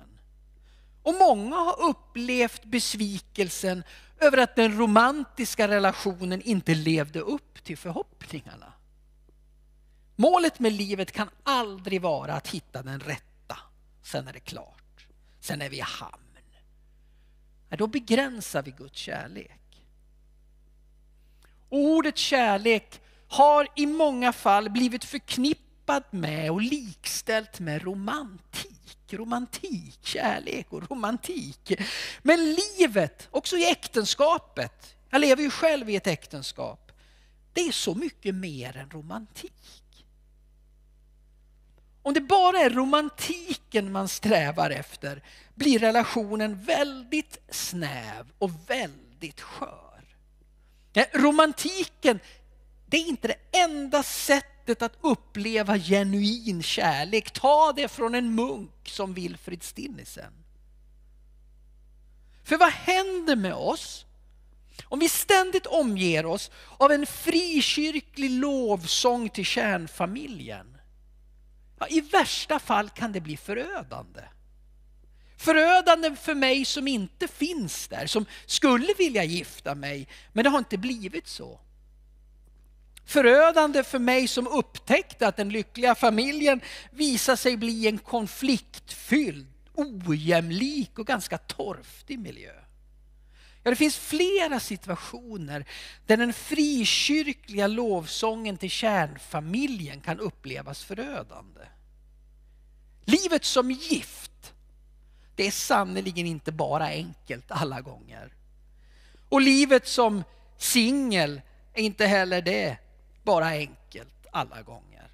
Och 1.04 1.14
många 1.14 1.56
har 1.56 1.80
upplevt 1.80 2.64
besvikelsen 2.64 3.84
över 4.20 4.38
att 4.38 4.56
den 4.56 4.78
romantiska 4.78 5.68
relationen 5.68 6.42
inte 6.42 6.74
levde 6.74 7.20
upp 7.20 7.64
till 7.64 7.78
förhoppningarna. 7.78 8.72
Målet 10.16 10.60
med 10.60 10.72
livet 10.72 11.12
kan 11.12 11.30
aldrig 11.42 12.02
vara 12.02 12.34
att 12.34 12.48
hitta 12.48 12.82
den 12.82 13.00
rätta. 13.00 13.56
Sen 14.02 14.28
är 14.28 14.32
det 14.32 14.40
klart. 14.40 15.06
Sen 15.40 15.62
är 15.62 15.68
vi 15.68 15.76
i 15.76 15.80
hamn. 15.80 16.20
då 17.78 17.86
begränsar 17.86 18.62
vi 18.62 18.70
Guds 18.70 18.98
kärlek. 18.98 19.86
ordet 21.68 22.16
kärlek 22.16 23.00
har 23.28 23.68
i 23.76 23.86
många 23.86 24.32
fall 24.32 24.70
blivit 24.70 25.04
förknippat 25.04 26.12
med 26.12 26.50
och 26.50 26.62
likställt 26.62 27.60
med 27.60 27.82
romantik 27.82 28.73
romantik, 29.16 29.98
kärlek 30.02 30.66
och 30.70 30.90
romantik. 30.90 31.72
Men 32.22 32.56
livet, 32.78 33.28
också 33.30 33.56
i 33.56 33.70
äktenskapet, 33.70 34.96
jag 35.10 35.20
lever 35.20 35.42
ju 35.42 35.50
själv 35.50 35.90
i 35.90 35.96
ett 35.96 36.06
äktenskap, 36.06 36.92
det 37.52 37.60
är 37.60 37.72
så 37.72 37.94
mycket 37.94 38.34
mer 38.34 38.76
än 38.76 38.90
romantik. 38.90 39.52
Om 42.02 42.14
det 42.14 42.20
bara 42.20 42.58
är 42.58 42.70
romantiken 42.70 43.92
man 43.92 44.08
strävar 44.08 44.70
efter 44.70 45.22
blir 45.54 45.78
relationen 45.78 46.64
väldigt 46.64 47.38
snäv 47.50 48.32
och 48.38 48.50
väldigt 48.66 49.40
skör. 49.40 50.04
Romantiken, 51.12 52.20
det 52.94 52.98
är 52.98 53.08
inte 53.08 53.28
det 53.28 53.58
enda 53.58 54.02
sättet 54.02 54.82
att 54.82 54.98
uppleva 55.00 55.78
genuin 55.78 56.62
kärlek. 56.62 57.30
Ta 57.30 57.72
det 57.72 57.88
från 57.88 58.14
en 58.14 58.34
munk 58.34 58.88
som 58.88 59.14
Wilfrid 59.14 59.62
Stinnesen. 59.62 60.32
För 62.44 62.56
vad 62.56 62.72
händer 62.72 63.36
med 63.36 63.54
oss 63.54 64.06
om 64.84 64.98
vi 64.98 65.08
ständigt 65.08 65.66
omger 65.66 66.26
oss 66.26 66.50
av 66.78 66.92
en 66.92 67.06
frikyrklig 67.06 68.30
lovsång 68.30 69.28
till 69.28 69.44
kärnfamiljen? 69.44 70.76
Ja, 71.78 71.86
I 71.88 72.00
värsta 72.00 72.58
fall 72.58 72.90
kan 72.90 73.12
det 73.12 73.20
bli 73.20 73.36
förödande. 73.36 74.22
Förödande 75.36 76.16
för 76.16 76.34
mig 76.34 76.64
som 76.64 76.88
inte 76.88 77.28
finns 77.28 77.88
där, 77.88 78.06
som 78.06 78.26
skulle 78.46 78.94
vilja 78.98 79.24
gifta 79.24 79.74
mig, 79.74 80.08
men 80.32 80.44
det 80.44 80.50
har 80.50 80.58
inte 80.58 80.78
blivit 80.78 81.28
så. 81.28 81.60
Förödande 83.04 83.82
för 83.82 83.98
mig 83.98 84.28
som 84.28 84.46
upptäckte 84.46 85.28
att 85.28 85.36
den 85.36 85.48
lyckliga 85.48 85.94
familjen 85.94 86.60
visar 86.90 87.36
sig 87.36 87.56
bli 87.56 87.86
en 87.86 87.98
konfliktfylld, 87.98 89.46
ojämlik 89.74 90.98
och 90.98 91.06
ganska 91.06 91.38
torftig 91.38 92.18
miljö. 92.18 92.52
Ja, 93.62 93.70
det 93.70 93.76
finns 93.76 93.96
flera 93.96 94.60
situationer 94.60 95.64
där 96.06 96.16
den 96.16 96.32
frikyrkliga 96.32 97.66
lovsången 97.66 98.56
till 98.56 98.70
kärnfamiljen 98.70 100.00
kan 100.00 100.20
upplevas 100.20 100.84
förödande. 100.84 101.60
Livet 103.04 103.44
som 103.44 103.70
gift 103.70 104.54
det 105.36 105.46
är 105.46 105.50
sannerligen 105.50 106.26
inte 106.26 106.52
bara 106.52 106.84
enkelt 106.84 107.44
alla 107.48 107.80
gånger. 107.80 108.32
Och 109.28 109.40
livet 109.40 109.86
som 109.88 110.24
singel 110.58 111.40
är 111.74 111.82
inte 111.82 112.06
heller 112.06 112.42
det 112.42 112.76
bara 113.24 113.46
enkelt 113.46 114.26
alla 114.32 114.62
gånger. 114.62 115.10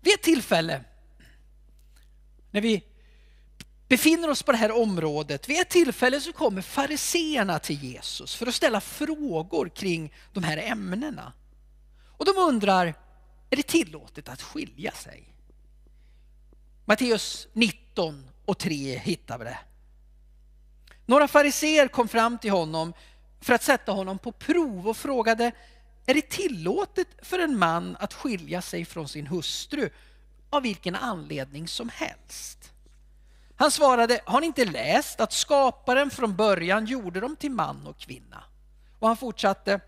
Vid 0.00 0.14
ett 0.14 0.22
tillfälle 0.22 0.84
när 2.50 2.60
vi 2.60 2.84
befinner 3.88 4.30
oss 4.30 4.42
på 4.42 4.52
det 4.52 4.58
här 4.58 4.72
området, 4.72 5.48
vid 5.48 5.60
ett 5.60 5.70
tillfälle 5.70 6.20
så 6.20 6.32
kommer 6.32 6.62
fariseerna 6.62 7.58
till 7.58 7.84
Jesus 7.84 8.34
för 8.34 8.46
att 8.46 8.54
ställa 8.54 8.80
frågor 8.80 9.68
kring 9.68 10.14
de 10.32 10.44
här 10.44 10.56
ämnena. 10.56 11.32
Och 12.06 12.24
de 12.24 12.32
undrar, 12.38 12.86
är 13.50 13.56
det 13.56 13.62
tillåtet 13.62 14.28
att 14.28 14.42
skilja 14.42 14.92
sig? 14.92 15.34
Matteus 16.84 17.48
19 17.52 18.26
och 18.44 18.58
3 18.58 18.98
hittar 18.98 19.38
vi 19.38 19.44
det. 19.44 19.58
Några 21.06 21.28
fariseer 21.28 21.88
kom 21.88 22.08
fram 22.08 22.38
till 22.38 22.50
honom 22.50 22.92
för 23.42 23.52
att 23.52 23.62
sätta 23.62 23.92
honom 23.92 24.18
på 24.18 24.32
prov 24.32 24.88
och 24.88 24.96
frågade 24.96 25.52
är 26.06 26.14
det 26.14 26.30
tillåtet 26.30 27.08
för 27.22 27.38
en 27.38 27.58
man 27.58 27.96
att 28.00 28.14
skilja 28.14 28.62
sig 28.62 28.84
från 28.84 29.08
sin 29.08 29.26
hustru 29.26 29.90
av 30.50 30.62
vilken 30.62 30.94
anledning 30.94 31.68
som 31.68 31.88
helst? 31.88 32.72
Han 33.56 33.70
svarade, 33.70 34.20
har 34.24 34.40
ni 34.40 34.46
inte 34.46 34.64
läst 34.64 35.20
att 35.20 35.32
skaparen 35.32 36.10
från 36.10 36.36
början 36.36 36.86
gjorde 36.86 37.20
dem 37.20 37.36
till 37.36 37.50
man 37.50 37.86
och 37.86 37.98
kvinna? 37.98 38.44
Och 38.98 39.08
han 39.08 39.16
fortsatte, 39.16 39.80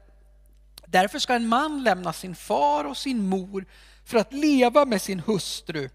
därför 0.87 1.18
ska 1.18 1.34
en 1.34 1.49
man 1.49 1.82
lämna 1.82 2.12
sin 2.12 2.34
far 2.34 2.84
och 2.84 2.96
sin 2.96 3.28
mor 3.28 3.66
för 4.04 4.18
att 4.18 4.32
leva 4.32 4.84
med 4.84 5.02
sin 5.02 5.20
hustru 5.20 5.90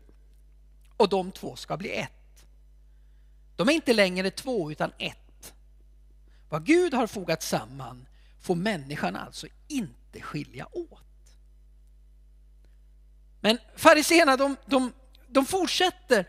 och 0.97 1.09
de 1.09 1.31
två 1.31 1.55
ska 1.55 1.77
bli 1.77 1.91
ett. 1.91 2.45
De 3.55 3.69
är 3.69 3.73
inte 3.73 3.93
längre 3.93 4.31
två 4.31 4.71
utan 4.71 4.91
ett. 4.97 5.28
Vad 6.49 6.65
Gud 6.65 6.93
har 6.93 7.07
fogat 7.07 7.43
samman 7.43 8.07
får 8.41 8.55
människan 8.55 9.15
alltså 9.15 9.47
inte 9.67 10.21
skilja 10.21 10.67
åt. 10.71 11.03
Men 13.41 13.57
fariseerna 13.75 14.37
de, 14.37 14.55
de, 14.65 14.93
de 15.27 15.45
fortsätter 15.45 16.25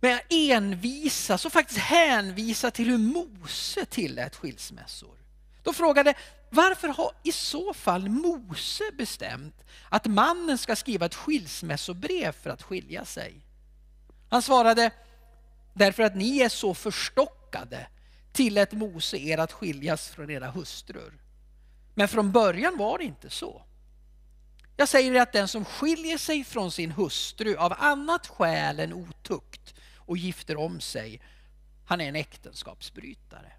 med 0.00 0.16
att 0.16 0.22
envisas 0.30 1.44
och 1.44 1.52
faktiskt 1.52 1.80
hänvisa 1.80 2.70
till 2.70 2.88
hur 2.90 2.98
Mose 2.98 3.84
tillät 3.84 4.36
skilsmässor. 4.36 5.18
De 5.62 5.74
frågade 5.74 6.14
varför 6.50 6.88
har 6.88 7.10
i 7.22 7.32
så 7.32 7.74
fall 7.74 8.08
Mose 8.08 8.84
bestämt 8.92 9.64
att 9.88 10.06
mannen 10.06 10.58
ska 10.58 10.76
skriva 10.76 11.06
ett 11.06 11.14
skilsmässobrev 11.14 12.32
för 12.32 12.50
att 12.50 12.62
skilja 12.62 13.04
sig? 13.04 13.40
Han 14.28 14.42
svarade, 14.42 14.90
därför 15.74 16.02
att 16.02 16.16
ni 16.16 16.38
är 16.38 16.48
så 16.48 16.74
förstockade 16.74 17.86
tillät 18.32 18.72
Mose 18.72 19.16
er 19.16 19.38
att 19.38 19.52
skiljas 19.52 20.08
från 20.08 20.30
era 20.30 20.50
hustrur. 20.50 21.12
Men 21.94 22.08
från 22.08 22.32
början 22.32 22.78
var 22.78 22.98
det 22.98 23.04
inte 23.04 23.30
så. 23.30 23.62
Jag 24.76 24.88
säger 24.88 25.20
att 25.20 25.32
den 25.32 25.48
som 25.48 25.64
skiljer 25.64 26.18
sig 26.18 26.44
från 26.44 26.70
sin 26.70 26.90
hustru 26.90 27.56
av 27.56 27.74
annat 27.78 28.26
skäl 28.26 28.80
än 28.80 28.92
otukt 28.92 29.74
och 29.96 30.16
gifter 30.16 30.56
om 30.56 30.80
sig, 30.80 31.20
han 31.84 32.00
är 32.00 32.08
en 32.08 32.16
äktenskapsbrytare. 32.16 33.52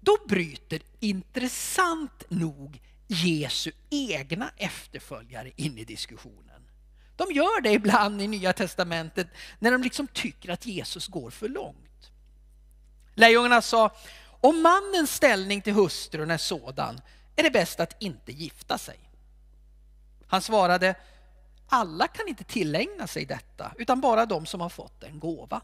Då 0.00 0.16
bryter 0.28 0.80
intressant 1.00 2.24
nog 2.28 2.80
Jesu 3.06 3.72
egna 3.90 4.50
efterföljare 4.56 5.52
in 5.56 5.78
i 5.78 5.84
diskussionen. 5.84 6.62
De 7.16 7.32
gör 7.32 7.60
det 7.60 7.72
ibland 7.72 8.22
i 8.22 8.28
Nya 8.28 8.52
Testamentet 8.52 9.28
när 9.58 9.72
de 9.72 9.82
liksom 9.82 10.06
tycker 10.06 10.50
att 10.50 10.66
Jesus 10.66 11.08
går 11.08 11.30
för 11.30 11.48
långt. 11.48 11.89
Lärjungarna 13.20 13.62
sa, 13.62 13.90
om 14.40 14.62
mannens 14.62 15.14
ställning 15.14 15.62
till 15.62 15.72
hustrun 15.72 16.30
är 16.30 16.38
sådan 16.38 17.00
är 17.36 17.42
det 17.42 17.50
bäst 17.50 17.80
att 17.80 18.02
inte 18.02 18.32
gifta 18.32 18.78
sig. 18.78 18.98
Han 20.26 20.42
svarade, 20.42 20.94
alla 21.68 22.06
kan 22.06 22.28
inte 22.28 22.44
tillägna 22.44 23.06
sig 23.06 23.24
detta 23.24 23.72
utan 23.78 24.00
bara 24.00 24.26
de 24.26 24.46
som 24.46 24.60
har 24.60 24.68
fått 24.68 25.00
den 25.00 25.18
gåvan. 25.18 25.60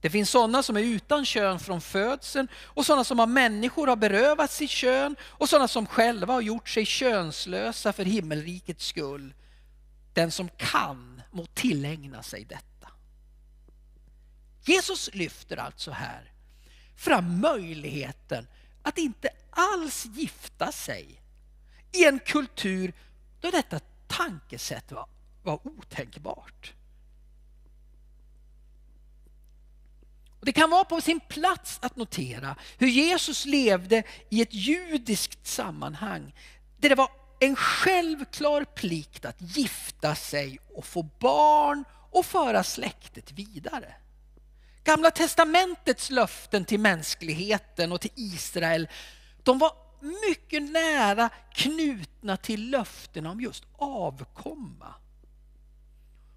Det 0.00 0.10
finns 0.10 0.30
sådana 0.30 0.62
som 0.62 0.76
är 0.76 0.80
utan 0.80 1.24
kön 1.24 1.58
från 1.58 1.80
födseln 1.80 2.48
och 2.64 2.86
sådana 2.86 3.04
som 3.04 3.20
av 3.20 3.28
människor 3.28 3.86
har 3.86 3.96
berövats 3.96 4.56
sitt 4.56 4.70
kön 4.70 5.16
och 5.22 5.48
sådana 5.48 5.68
som 5.68 5.86
själva 5.86 6.32
har 6.32 6.40
gjort 6.40 6.68
sig 6.68 6.84
könslösa 6.86 7.92
för 7.92 8.04
himmelrikets 8.04 8.86
skull. 8.86 9.34
Den 10.12 10.30
som 10.30 10.48
kan 10.48 11.22
må 11.30 11.46
tillägna 11.46 12.22
sig 12.22 12.44
detta. 12.44 12.88
Jesus 14.64 15.10
lyfter 15.14 15.56
alltså 15.56 15.90
här 15.90 16.32
fram 16.96 17.40
möjligheten 17.40 18.46
att 18.82 18.98
inte 18.98 19.28
alls 19.50 20.06
gifta 20.06 20.72
sig 20.72 21.22
i 21.92 22.04
en 22.04 22.18
kultur 22.18 22.92
då 23.40 23.50
detta 23.50 23.80
tankesätt 24.06 24.92
var, 24.92 25.08
var 25.42 25.60
otänkbart. 25.66 26.72
Det 30.40 30.52
kan 30.52 30.70
vara 30.70 30.84
på 30.84 31.00
sin 31.00 31.20
plats 31.20 31.78
att 31.82 31.96
notera 31.96 32.56
hur 32.78 32.88
Jesus 32.88 33.44
levde 33.44 34.02
i 34.30 34.42
ett 34.42 34.54
judiskt 34.54 35.46
sammanhang 35.46 36.34
där 36.76 36.88
det 36.88 36.94
var 36.94 37.10
en 37.40 37.56
självklar 37.56 38.64
plikt 38.64 39.24
att 39.24 39.36
gifta 39.40 40.14
sig 40.14 40.58
och 40.74 40.86
få 40.86 41.02
barn 41.02 41.84
och 42.10 42.26
föra 42.26 42.64
släktet 42.64 43.32
vidare. 43.32 43.94
Gamla 44.86 45.10
testamentets 45.10 46.10
löften 46.10 46.64
till 46.64 46.80
mänskligheten 46.80 47.92
och 47.92 48.00
till 48.00 48.10
Israel, 48.14 48.88
de 49.42 49.58
var 49.58 49.72
mycket 50.28 50.62
nära 50.62 51.28
knutna 51.54 52.36
till 52.36 52.70
löften 52.70 53.26
om 53.26 53.40
just 53.40 53.64
avkomma. 53.78 54.94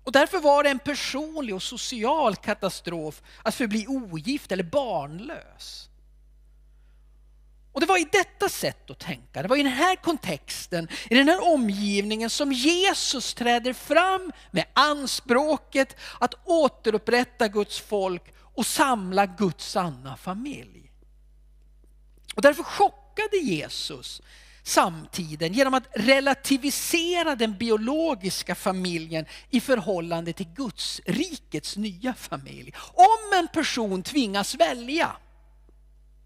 Och 0.04 0.12
därför 0.12 0.40
var 0.40 0.64
det 0.64 0.70
en 0.70 0.80
personlig 0.80 1.56
och 1.56 1.64
social 1.64 2.36
katastrof 2.36 3.22
att 3.44 3.56
förbli 3.56 3.88
ogift 3.88 4.52
eller 4.52 4.64
barnlös. 4.64 5.90
Och 7.72 7.82
det 7.82 7.86
var 7.86 7.98
i 7.98 8.08
detta 8.12 8.50
sätt 8.50 8.90
att 8.90 9.00
tänka, 9.00 9.42
det 9.42 9.48
var 9.48 9.58
i 9.58 9.64
den 9.64 9.72
här 9.72 9.96
kontexten, 9.96 10.88
i 11.10 11.16
den 11.16 11.28
här 11.28 11.54
omgivningen 11.54 12.30
som 12.30 12.52
Jesus 12.52 13.34
träder 13.34 13.74
fram 13.74 14.32
med 14.52 14.66
anspråket 14.74 15.96
att 16.20 16.34
återupprätta 16.46 17.48
Guds 17.48 17.80
folk 17.80 18.34
och 18.56 18.66
samla 18.66 19.26
Guds 19.26 19.72
sanna 19.72 20.18
familj. 20.18 20.92
Och 22.36 22.42
därför 22.42 22.64
chockade 22.64 23.38
Jesus 23.38 24.22
samtiden 24.64 25.54
genom 25.54 25.74
att 25.74 25.88
relativisera 25.94 27.36
den 27.36 27.58
biologiska 27.58 28.56
familjen 28.56 29.26
i 29.50 29.62
förhållande 29.62 30.34
till 30.34 30.48
Guds 30.48 31.02
rikets 31.06 31.78
nya 31.78 32.14
familj. 32.14 32.74
Om 32.94 33.40
en 33.40 33.48
person 33.48 34.04
tvingas 34.04 34.56
välja, 34.56 35.12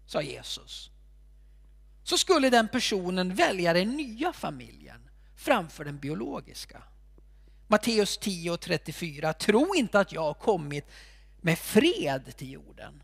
sa 0.06 0.22
Jesus, 0.22 0.90
så 2.04 2.18
skulle 2.18 2.50
den 2.50 2.68
personen 2.68 3.34
välja 3.34 3.72
den 3.72 3.90
nya 3.90 4.32
familjen 4.32 5.10
framför 5.36 5.84
den 5.84 5.98
biologiska. 5.98 6.82
Matteus 7.68 8.18
10 8.18 8.50
och 8.50 8.60
34. 8.60 9.32
Tro 9.32 9.74
inte 9.74 10.00
att 10.00 10.12
jag 10.12 10.22
har 10.22 10.34
kommit 10.34 10.90
med 11.44 11.58
fred 11.58 12.36
till 12.36 12.50
jorden. 12.50 13.02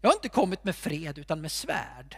Jag 0.00 0.08
har 0.08 0.14
inte 0.14 0.28
kommit 0.28 0.64
med 0.64 0.76
fred 0.76 1.18
utan 1.18 1.40
med 1.40 1.52
svärd. 1.52 2.16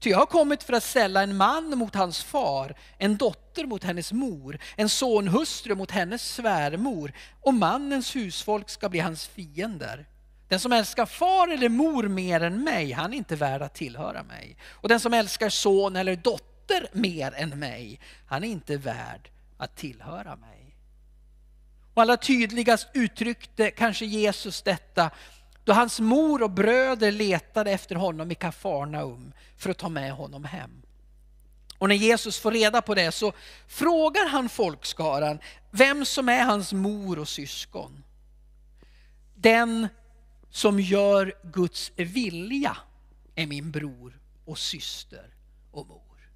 Ty 0.00 0.10
jag 0.10 0.18
har 0.18 0.26
kommit 0.26 0.62
för 0.62 0.72
att 0.72 0.82
ställa 0.82 1.22
en 1.22 1.36
man 1.36 1.78
mot 1.78 1.94
hans 1.94 2.22
far, 2.22 2.76
en 2.98 3.16
dotter 3.16 3.66
mot 3.66 3.84
hennes 3.84 4.12
mor, 4.12 4.58
en 4.76 4.88
sonhustru 4.88 5.74
mot 5.74 5.90
hennes 5.90 6.34
svärmor 6.34 7.12
och 7.40 7.54
mannens 7.54 8.16
husfolk 8.16 8.70
ska 8.70 8.88
bli 8.88 9.00
hans 9.00 9.26
fiender. 9.26 10.06
Den 10.48 10.60
som 10.60 10.72
älskar 10.72 11.06
far 11.06 11.48
eller 11.48 11.68
mor 11.68 12.08
mer 12.08 12.40
än 12.40 12.64
mig, 12.64 12.92
han 12.92 13.12
är 13.12 13.16
inte 13.16 13.36
värd 13.36 13.62
att 13.62 13.74
tillhöra 13.74 14.22
mig. 14.22 14.56
Och 14.68 14.88
den 14.88 15.00
som 15.00 15.14
älskar 15.14 15.48
son 15.48 15.96
eller 15.96 16.16
dotter 16.16 16.88
mer 16.92 17.34
än 17.34 17.58
mig, 17.58 18.00
han 18.26 18.44
är 18.44 18.48
inte 18.48 18.76
värd 18.76 19.30
att 19.56 19.76
tillhöra 19.76 20.36
mig. 20.36 20.61
Och 21.94 22.02
allra 22.02 22.16
tydligast 22.16 22.88
uttryckte 22.94 23.70
kanske 23.70 24.04
Jesus 24.04 24.62
detta 24.62 25.10
då 25.64 25.72
hans 25.72 26.00
mor 26.00 26.42
och 26.42 26.50
bröder 26.50 27.12
letade 27.12 27.70
efter 27.70 27.94
honom 27.94 28.30
i 28.30 28.34
Kafarnaum 28.34 29.32
för 29.56 29.70
att 29.70 29.78
ta 29.78 29.88
med 29.88 30.12
honom 30.12 30.44
hem. 30.44 30.82
Och 31.78 31.88
när 31.88 31.96
Jesus 31.96 32.38
får 32.38 32.52
reda 32.52 32.82
på 32.82 32.94
det 32.94 33.12
så 33.12 33.32
frågar 33.66 34.28
han 34.28 34.48
folkskaran 34.48 35.38
vem 35.70 36.04
som 36.04 36.28
är 36.28 36.44
hans 36.44 36.72
mor 36.72 37.18
och 37.18 37.28
syskon. 37.28 38.04
Den 39.34 39.88
som 40.50 40.80
gör 40.80 41.34
Guds 41.42 41.92
vilja 41.96 42.76
är 43.34 43.46
min 43.46 43.70
bror 43.70 44.20
och 44.44 44.58
syster 44.58 45.34
och 45.70 45.86
mor. 45.86 46.30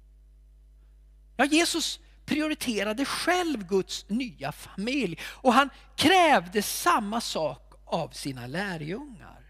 Ja, 1.37 1.45
Jesus 1.45 1.99
prioriterade 2.27 3.05
själv 3.05 3.67
Guds 3.67 4.05
nya 4.09 4.51
familj 4.51 5.19
och 5.23 5.53
han 5.53 5.69
krävde 5.95 6.61
samma 6.61 7.21
sak 7.21 7.73
av 7.85 8.09
sina 8.09 8.47
lärjungar. 8.47 9.41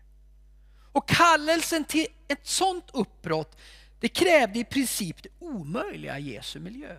Och 0.91 1.09
kallelsen 1.09 1.83
till 1.83 2.07
ett 2.27 2.47
sådant 2.47 2.89
uppbrott 2.93 3.57
det 3.99 4.07
krävde 4.07 4.59
i 4.59 4.63
princip 4.63 5.23
det 5.23 5.29
omöjliga 5.39 6.19
i 6.19 6.33
Jesu 6.33 6.59
miljö. 6.59 6.95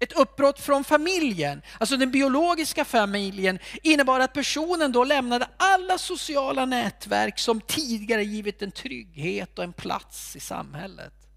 Ett 0.00 0.12
uppbrott 0.12 0.60
från 0.60 0.84
familjen, 0.84 1.62
alltså 1.80 1.96
den 1.96 2.10
biologiska 2.10 2.84
familjen, 2.84 3.58
innebar 3.82 4.20
att 4.20 4.32
personen 4.32 4.92
då 4.92 5.04
lämnade 5.04 5.48
alla 5.56 5.98
sociala 5.98 6.64
nätverk 6.64 7.38
som 7.38 7.60
tidigare 7.60 8.24
givit 8.24 8.62
en 8.62 8.70
trygghet 8.70 9.58
och 9.58 9.64
en 9.64 9.72
plats 9.72 10.36
i 10.36 10.40
samhället. 10.40 11.27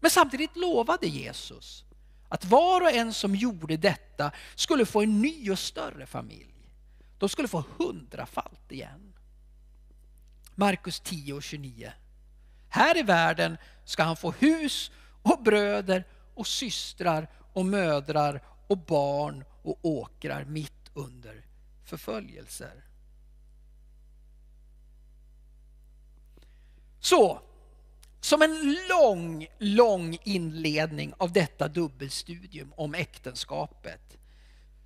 Men 0.00 0.10
samtidigt 0.10 0.56
lovade 0.56 1.06
Jesus 1.06 1.84
att 2.28 2.44
var 2.44 2.80
och 2.80 2.90
en 2.90 3.14
som 3.14 3.34
gjorde 3.34 3.76
detta 3.76 4.30
skulle 4.54 4.86
få 4.86 5.02
en 5.02 5.20
ny 5.22 5.50
och 5.50 5.58
större 5.58 6.06
familj. 6.06 6.54
De 7.18 7.28
skulle 7.28 7.48
få 7.48 7.64
hundrafalt 7.78 8.72
igen. 8.72 9.12
Markus 10.54 11.00
10 11.00 11.34
och 11.34 11.42
29. 11.42 11.92
Här 12.68 12.96
i 12.96 13.02
världen 13.02 13.56
ska 13.84 14.02
han 14.02 14.16
få 14.16 14.30
hus 14.30 14.90
och 15.22 15.42
bröder 15.42 16.04
och 16.34 16.46
systrar 16.46 17.28
och 17.52 17.66
mödrar 17.66 18.42
och 18.66 18.78
barn 18.78 19.44
och 19.62 19.78
åkrar 19.82 20.44
mitt 20.44 20.90
under 20.94 21.46
förföljelser. 21.84 22.84
Så, 27.00 27.40
som 28.20 28.42
en 28.42 28.78
lång, 28.88 29.46
lång 29.58 30.18
inledning 30.24 31.12
av 31.18 31.32
detta 31.32 31.68
dubbelstudium 31.68 32.72
om 32.76 32.94
äktenskapet 32.94 34.16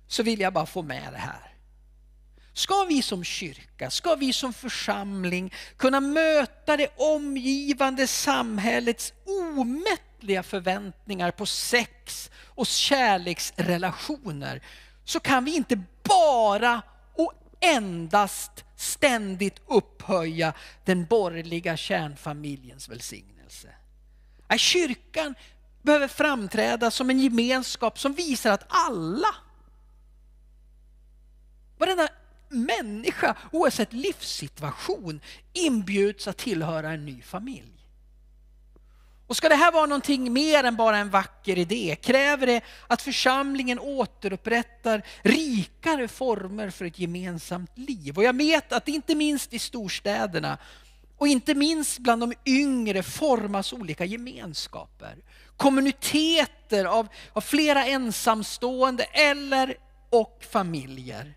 så 0.07 0.23
vill 0.23 0.39
jag 0.39 0.53
bara 0.53 0.65
få 0.65 0.81
med 0.81 1.13
det 1.13 1.19
här. 1.19 1.55
Ska 2.53 2.83
vi 2.89 3.01
som 3.01 3.23
kyrka, 3.23 3.91
ska 3.91 4.15
vi 4.15 4.33
som 4.33 4.53
församling 4.53 5.53
kunna 5.77 5.99
möta 5.99 6.77
det 6.77 6.87
omgivande 6.97 8.07
samhällets 8.07 9.13
omättliga 9.25 10.43
förväntningar 10.43 11.31
på 11.31 11.45
sex 11.45 12.31
och 12.43 12.67
kärleksrelationer 12.67 14.61
så 15.05 15.19
kan 15.19 15.45
vi 15.45 15.55
inte 15.55 15.81
bara 16.03 16.81
endast 17.59 18.65
ständigt 18.75 19.61
upphöja 19.67 20.53
den 20.85 21.05
borgerliga 21.05 21.77
kärnfamiljens 21.77 22.89
välsignelse. 22.89 23.69
Kyrkan 24.57 25.35
behöver 25.81 26.07
framträda 26.07 26.91
som 26.91 27.09
en 27.09 27.19
gemenskap 27.19 27.99
som 27.99 28.13
visar 28.13 28.51
att 28.51 28.65
alla, 28.67 29.35
varenda 31.77 32.07
människa 32.49 33.37
oavsett 33.51 33.93
livssituation 33.93 35.21
inbjuds 35.53 36.27
att 36.27 36.37
tillhöra 36.37 36.91
en 36.91 37.05
ny 37.05 37.21
familj. 37.21 37.74
Och 39.27 39.37
ska 39.37 39.49
det 39.49 39.55
här 39.55 39.71
vara 39.71 39.85
någonting 39.85 40.33
mer 40.33 40.63
än 40.63 40.75
bara 40.75 40.97
en 40.97 41.09
vacker 41.09 41.57
idé 41.57 41.95
kräver 42.01 42.47
det 42.47 42.61
att 42.87 43.01
församlingen 43.01 43.79
återupprättar 43.79 45.01
rikare 45.21 46.07
former 46.07 46.69
för 46.69 46.85
ett 46.85 46.99
gemensamt 46.99 47.77
liv. 47.77 48.17
Och 48.17 48.23
jag 48.23 48.35
vet 48.35 48.73
att 48.73 48.87
inte 48.87 49.15
minst 49.15 49.53
i 49.53 49.59
storstäderna 49.59 50.57
och 51.17 51.27
inte 51.27 51.55
minst 51.55 51.99
bland 51.99 52.21
de 52.21 52.33
yngre 52.45 53.03
formas 53.03 53.73
olika 53.73 54.05
gemenskaper. 54.05 55.15
Kommuniteter 55.57 56.85
av, 56.85 57.07
av 57.33 57.41
flera 57.41 57.85
ensamstående 57.85 59.03
eller 59.03 59.77
och 60.09 60.45
familjer 60.49 61.33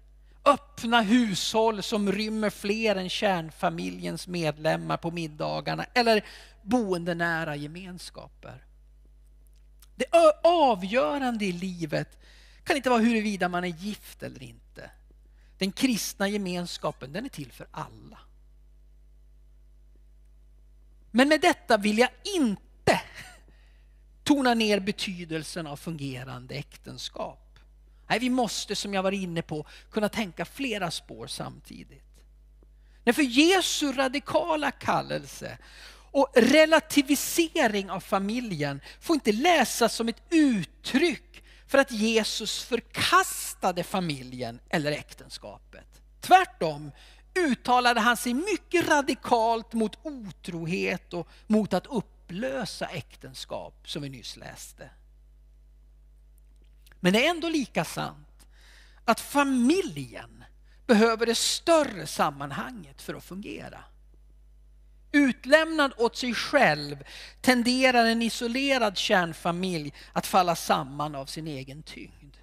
öppna 0.48 1.00
hushåll 1.00 1.82
som 1.82 2.12
rymmer 2.12 2.50
fler 2.50 2.96
än 2.96 3.08
kärnfamiljens 3.08 4.26
medlemmar 4.26 4.96
på 4.96 5.10
middagarna 5.10 5.84
eller 5.94 6.24
boendenära 6.62 7.56
gemenskaper. 7.56 8.64
Det 9.96 10.06
avgörande 10.42 11.44
i 11.44 11.52
livet 11.52 12.18
kan 12.64 12.76
inte 12.76 12.90
vara 12.90 13.00
huruvida 13.00 13.48
man 13.48 13.64
är 13.64 13.68
gift 13.68 14.22
eller 14.22 14.42
inte. 14.42 14.90
Den 15.58 15.72
kristna 15.72 16.28
gemenskapen 16.28 17.12
den 17.12 17.24
är 17.24 17.28
till 17.28 17.52
för 17.52 17.66
alla. 17.70 18.18
Men 21.10 21.28
med 21.28 21.40
detta 21.40 21.76
vill 21.76 21.98
jag 21.98 22.10
inte 22.36 23.00
tona 24.24 24.54
ner 24.54 24.80
betydelsen 24.80 25.66
av 25.66 25.76
fungerande 25.76 26.54
äktenskap. 26.54 27.47
Nej, 28.08 28.18
vi 28.18 28.30
måste, 28.30 28.76
som 28.76 28.94
jag 28.94 29.02
var 29.02 29.12
inne 29.12 29.42
på, 29.42 29.66
kunna 29.90 30.08
tänka 30.08 30.44
flera 30.44 30.90
spår 30.90 31.26
samtidigt. 31.26 32.04
Nej, 33.04 33.14
för 33.14 33.22
Jesu 33.22 33.92
radikala 33.92 34.70
kallelse 34.70 35.58
och 36.10 36.32
relativisering 36.36 37.90
av 37.90 38.00
familjen 38.00 38.80
får 39.00 39.14
inte 39.14 39.32
läsas 39.32 39.94
som 39.94 40.08
ett 40.08 40.22
uttryck 40.30 41.44
för 41.66 41.78
att 41.78 41.90
Jesus 41.90 42.64
förkastade 42.64 43.84
familjen 43.84 44.60
eller 44.70 44.92
äktenskapet. 44.92 46.02
Tvärtom 46.20 46.90
uttalade 47.34 48.00
han 48.00 48.16
sig 48.16 48.34
mycket 48.34 48.88
radikalt 48.88 49.72
mot 49.72 49.98
otrohet 50.02 51.14
och 51.14 51.28
mot 51.46 51.72
att 51.72 51.86
upplösa 51.86 52.86
äktenskap 52.86 53.74
som 53.84 54.02
vi 54.02 54.08
nyss 54.08 54.36
läste. 54.36 54.90
Men 57.00 57.12
det 57.12 57.26
är 57.26 57.30
ändå 57.30 57.48
lika 57.48 57.84
sant 57.84 58.46
att 59.04 59.20
familjen 59.20 60.44
behöver 60.86 61.26
det 61.26 61.34
större 61.34 62.06
sammanhanget 62.06 63.02
för 63.02 63.14
att 63.14 63.24
fungera. 63.24 63.84
Utlämnad 65.12 65.92
åt 65.96 66.16
sig 66.16 66.34
själv 66.34 67.04
tenderar 67.40 68.04
en 68.04 68.22
isolerad 68.22 68.98
kärnfamilj 68.98 69.92
att 70.12 70.26
falla 70.26 70.56
samman 70.56 71.14
av 71.14 71.26
sin 71.26 71.46
egen 71.46 71.82
tyngd. 71.82 72.36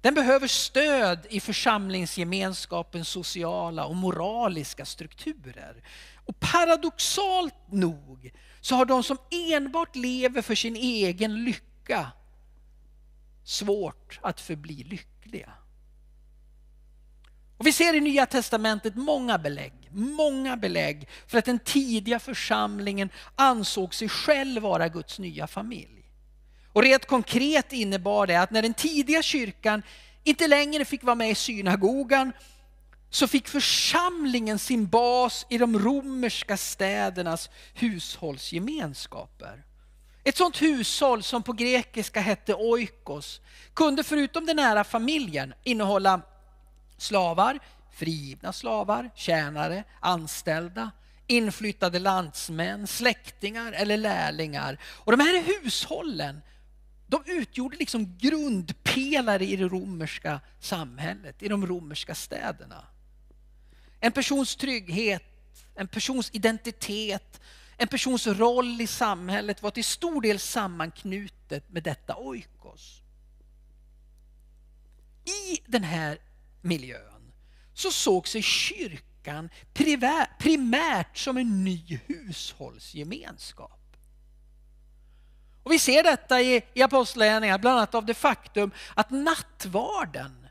Den 0.00 0.14
behöver 0.14 0.46
stöd 0.46 1.26
i 1.30 1.40
församlingsgemenskapens 1.40 3.08
sociala 3.08 3.84
och 3.84 3.96
moraliska 3.96 4.84
strukturer. 4.84 5.84
Och 6.26 6.40
paradoxalt 6.40 7.54
nog 7.70 8.32
så 8.60 8.74
har 8.74 8.84
de 8.84 9.02
som 9.02 9.18
enbart 9.30 9.96
lever 9.96 10.42
för 10.42 10.54
sin 10.54 10.76
egen 10.76 11.44
lycka 11.44 12.12
svårt 13.44 14.18
att 14.22 14.40
förbli 14.40 14.84
lyckliga. 14.84 15.52
Och 17.62 17.66
vi 17.66 17.72
ser 17.72 17.94
i 17.94 18.00
Nya 18.00 18.26
Testamentet 18.26 18.96
många 18.96 19.38
belägg, 19.38 19.72
många 19.92 20.56
belägg 20.56 21.08
för 21.26 21.38
att 21.38 21.44
den 21.44 21.58
tidiga 21.58 22.18
församlingen 22.18 23.10
ansåg 23.36 23.94
sig 23.94 24.08
själv 24.08 24.62
vara 24.62 24.88
Guds 24.88 25.18
nya 25.18 25.46
familj. 25.46 26.10
Och 26.72 26.82
rent 26.82 27.06
konkret 27.06 27.72
innebar 27.72 28.26
det 28.26 28.36
att 28.36 28.50
när 28.50 28.62
den 28.62 28.74
tidiga 28.74 29.22
kyrkan 29.22 29.82
inte 30.24 30.48
längre 30.48 30.84
fick 30.84 31.02
vara 31.02 31.14
med 31.14 31.30
i 31.30 31.34
synagogan 31.34 32.32
så 33.10 33.28
fick 33.28 33.48
församlingen 33.48 34.58
sin 34.58 34.86
bas 34.86 35.46
i 35.48 35.58
de 35.58 35.78
romerska 35.78 36.56
städernas 36.56 37.50
hushållsgemenskaper. 37.74 39.64
Ett 40.24 40.36
sånt 40.36 40.62
hushåll 40.62 41.22
som 41.22 41.42
på 41.42 41.52
grekiska 41.52 42.20
hette 42.20 42.54
oikos 42.54 43.40
kunde 43.74 44.04
förutom 44.04 44.46
den 44.46 44.56
nära 44.56 44.84
familjen 44.84 45.54
innehålla 45.62 46.20
slavar, 46.96 47.58
frigivna 47.90 48.52
slavar, 48.52 49.10
tjänare, 49.14 49.84
anställda, 50.00 50.90
inflyttade 51.26 51.98
landsmän, 51.98 52.86
släktingar 52.86 53.72
eller 53.72 53.96
lärlingar. 53.96 54.78
Och 54.84 55.12
de 55.12 55.20
här 55.20 55.42
hushållen 55.42 56.42
de 57.06 57.22
utgjorde 57.26 57.76
liksom 57.76 58.18
grundpelare 58.18 59.44
i 59.44 59.56
det 59.56 59.68
romerska 59.68 60.40
samhället, 60.60 61.42
i 61.42 61.48
de 61.48 61.66
romerska 61.66 62.14
städerna. 62.14 62.84
En 64.00 64.12
persons 64.12 64.56
trygghet, 64.56 65.22
en 65.74 65.88
persons 65.88 66.30
identitet, 66.32 67.40
en 67.82 67.88
persons 67.88 68.26
roll 68.26 68.80
i 68.80 68.86
samhället 68.86 69.62
var 69.62 69.70
till 69.70 69.84
stor 69.84 70.22
del 70.22 70.38
sammanknutet 70.38 71.70
med 71.70 71.82
detta 71.82 72.16
oikos. 72.16 73.02
I 75.24 75.58
den 75.66 75.84
här 75.84 76.18
miljön 76.60 77.32
så 77.74 77.90
såg 77.90 78.28
sig 78.28 78.42
kyrkan 78.42 79.50
primärt 80.38 81.18
som 81.18 81.36
en 81.36 81.64
ny 81.64 82.00
hushållsgemenskap. 82.06 83.96
Och 85.62 85.72
vi 85.72 85.78
ser 85.78 86.02
detta 86.02 86.40
i, 86.40 86.62
i 86.74 86.82
Apostlagärningarna, 86.82 87.58
bland 87.58 87.76
annat 87.76 87.94
av 87.94 88.06
det 88.06 88.14
faktum 88.14 88.70
att 88.94 89.10
nattvarden, 89.10 90.46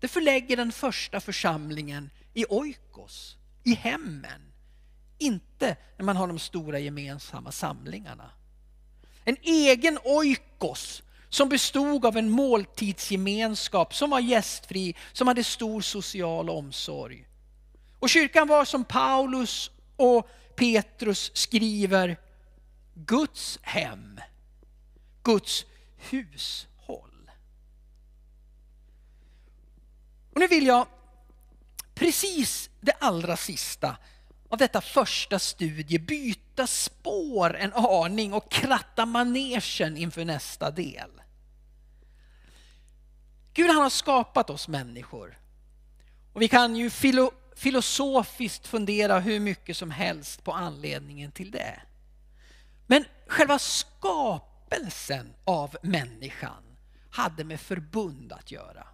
det 0.00 0.08
förlägger 0.08 0.56
den 0.56 0.72
första 0.72 1.20
församlingen 1.20 2.10
i 2.34 2.44
oikos, 2.48 3.36
i 3.64 3.74
hemmen. 3.74 4.49
Inte 5.20 5.76
när 5.96 6.04
man 6.04 6.16
har 6.16 6.26
de 6.26 6.38
stora 6.38 6.78
gemensamma 6.78 7.52
samlingarna. 7.52 8.30
En 9.24 9.36
egen 9.42 9.98
oikos 10.04 11.02
som 11.28 11.48
bestod 11.48 12.06
av 12.06 12.16
en 12.16 12.30
måltidsgemenskap 12.30 13.94
som 13.94 14.10
var 14.10 14.20
gästfri, 14.20 14.94
som 15.12 15.28
hade 15.28 15.44
stor 15.44 15.80
social 15.80 16.50
omsorg. 16.50 17.26
Och 17.98 18.10
kyrkan 18.10 18.48
var 18.48 18.64
som 18.64 18.84
Paulus 18.84 19.70
och 19.96 20.28
Petrus 20.56 21.30
skriver 21.34 22.16
Guds 22.94 23.58
hem, 23.62 24.20
Guds 25.22 25.64
hushåll. 25.96 27.30
Och 30.30 30.40
nu 30.40 30.46
vill 30.46 30.66
jag 30.66 30.86
precis 31.94 32.70
det 32.80 32.92
allra 32.92 33.36
sista 33.36 33.96
av 34.50 34.58
detta 34.58 34.80
första 34.80 35.38
studie 35.38 35.98
byta 35.98 36.66
spår 36.66 37.56
en 37.56 37.72
aning 37.72 38.32
och 38.32 38.50
kratta 38.50 39.06
manegen 39.06 39.96
inför 39.96 40.24
nästa 40.24 40.70
del. 40.70 41.10
Gud 43.52 43.70
han 43.70 43.82
har 43.82 43.90
skapat 43.90 44.50
oss 44.50 44.68
människor. 44.68 45.38
Och 46.32 46.42
vi 46.42 46.48
kan 46.48 46.76
ju 46.76 46.90
filo 46.90 47.30
filosofiskt 47.56 48.66
fundera 48.66 49.18
hur 49.18 49.40
mycket 49.40 49.76
som 49.76 49.90
helst 49.90 50.44
på 50.44 50.52
anledningen 50.52 51.32
till 51.32 51.50
det. 51.50 51.80
Men 52.86 53.04
själva 53.26 53.58
skapelsen 53.58 55.34
av 55.44 55.76
människan 55.82 56.62
hade 57.10 57.44
med 57.44 57.60
förbund 57.60 58.32
att 58.32 58.50
göra. 58.50 58.86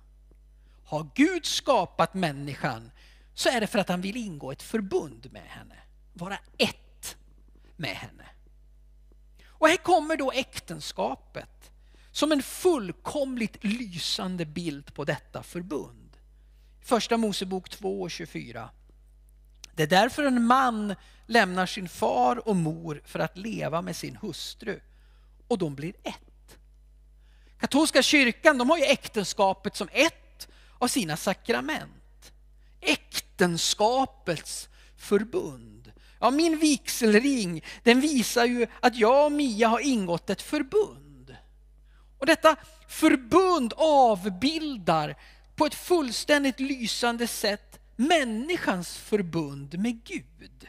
Har 0.84 1.10
Gud 1.14 1.46
skapat 1.46 2.14
människan 2.14 2.90
så 3.36 3.48
är 3.48 3.60
det 3.60 3.66
för 3.66 3.78
att 3.78 3.88
han 3.88 4.00
vill 4.00 4.16
ingå 4.16 4.52
ett 4.52 4.62
förbund 4.62 5.32
med 5.32 5.46
henne. 5.46 5.76
Vara 6.12 6.38
ett 6.58 7.16
med 7.76 7.96
henne. 7.96 8.26
Och 9.48 9.68
här 9.68 9.76
kommer 9.76 10.16
då 10.16 10.32
äktenskapet 10.32 11.70
som 12.12 12.32
en 12.32 12.42
fullkomligt 12.42 13.64
lysande 13.64 14.46
bild 14.46 14.94
på 14.94 15.04
detta 15.04 15.42
förbund. 15.42 16.16
Första 16.80 17.16
Mosebok 17.16 17.68
2 17.68 18.02
och 18.02 18.10
24. 18.10 18.70
Det 19.74 19.82
är 19.82 19.86
därför 19.86 20.24
en 20.24 20.46
man 20.46 20.94
lämnar 21.26 21.66
sin 21.66 21.88
far 21.88 22.48
och 22.48 22.56
mor 22.56 23.02
för 23.04 23.18
att 23.18 23.36
leva 23.36 23.82
med 23.82 23.96
sin 23.96 24.16
hustru 24.16 24.80
och 25.48 25.58
de 25.58 25.74
blir 25.74 25.94
ett. 26.02 26.58
Katolska 27.60 28.02
kyrkan 28.02 28.58
de 28.58 28.70
har 28.70 28.78
ju 28.78 28.84
äktenskapet 28.84 29.76
som 29.76 29.88
ett 29.92 30.48
av 30.78 30.88
sina 30.88 31.16
sakrament. 31.16 31.95
Äktenskapets 33.36 34.68
förbund. 34.96 35.92
Ja, 36.20 36.30
min 36.30 36.58
vigselring 36.58 37.64
den 37.82 38.00
visar 38.00 38.44
ju 38.44 38.66
att 38.80 38.96
jag 38.96 39.26
och 39.26 39.32
Mia 39.32 39.68
har 39.68 39.80
ingått 39.80 40.30
ett 40.30 40.42
förbund. 40.42 41.36
Och 42.18 42.26
detta 42.26 42.56
förbund 42.88 43.72
avbildar 43.76 45.16
på 45.56 45.66
ett 45.66 45.74
fullständigt 45.74 46.60
lysande 46.60 47.26
sätt 47.26 47.80
människans 47.96 48.96
förbund 48.96 49.78
med 49.78 50.04
Gud. 50.04 50.68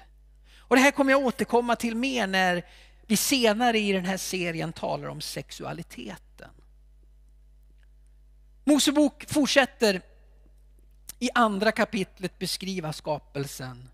Och 0.58 0.76
det 0.76 0.82
här 0.82 0.92
kommer 0.92 1.12
jag 1.12 1.26
återkomma 1.26 1.76
till 1.76 1.96
mer 1.96 2.28
när 2.28 2.66
vi 3.06 3.18
senare 3.18 3.80
i 3.80 3.92
den 3.92 4.06
här 4.06 4.18
serien 4.18 4.74
talar 4.74 5.08
om 5.08 5.22
sexualiteten. 5.22 6.50
Mosebok 8.64 9.26
fortsätter 9.28 10.02
i 11.20 11.30
andra 11.34 11.72
kapitlet 11.72 12.40
beskriva 12.40 12.94
skapelsen. 12.94 13.90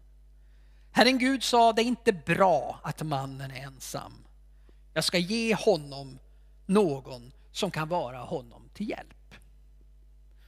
Herren 0.91 1.17
Gud 1.17 1.43
sa, 1.43 1.73
det 1.73 1.81
är 1.81 1.85
inte 1.85 2.13
bra 2.13 2.79
att 2.83 3.01
mannen 3.01 3.51
är 3.51 3.63
ensam. 3.63 4.13
Jag 4.93 5.03
ska 5.03 5.17
ge 5.17 5.55
honom 5.55 6.19
någon 6.65 7.31
som 7.51 7.71
kan 7.71 7.89
vara 7.89 8.19
honom 8.19 8.69
till 8.73 8.89
hjälp. 8.89 9.35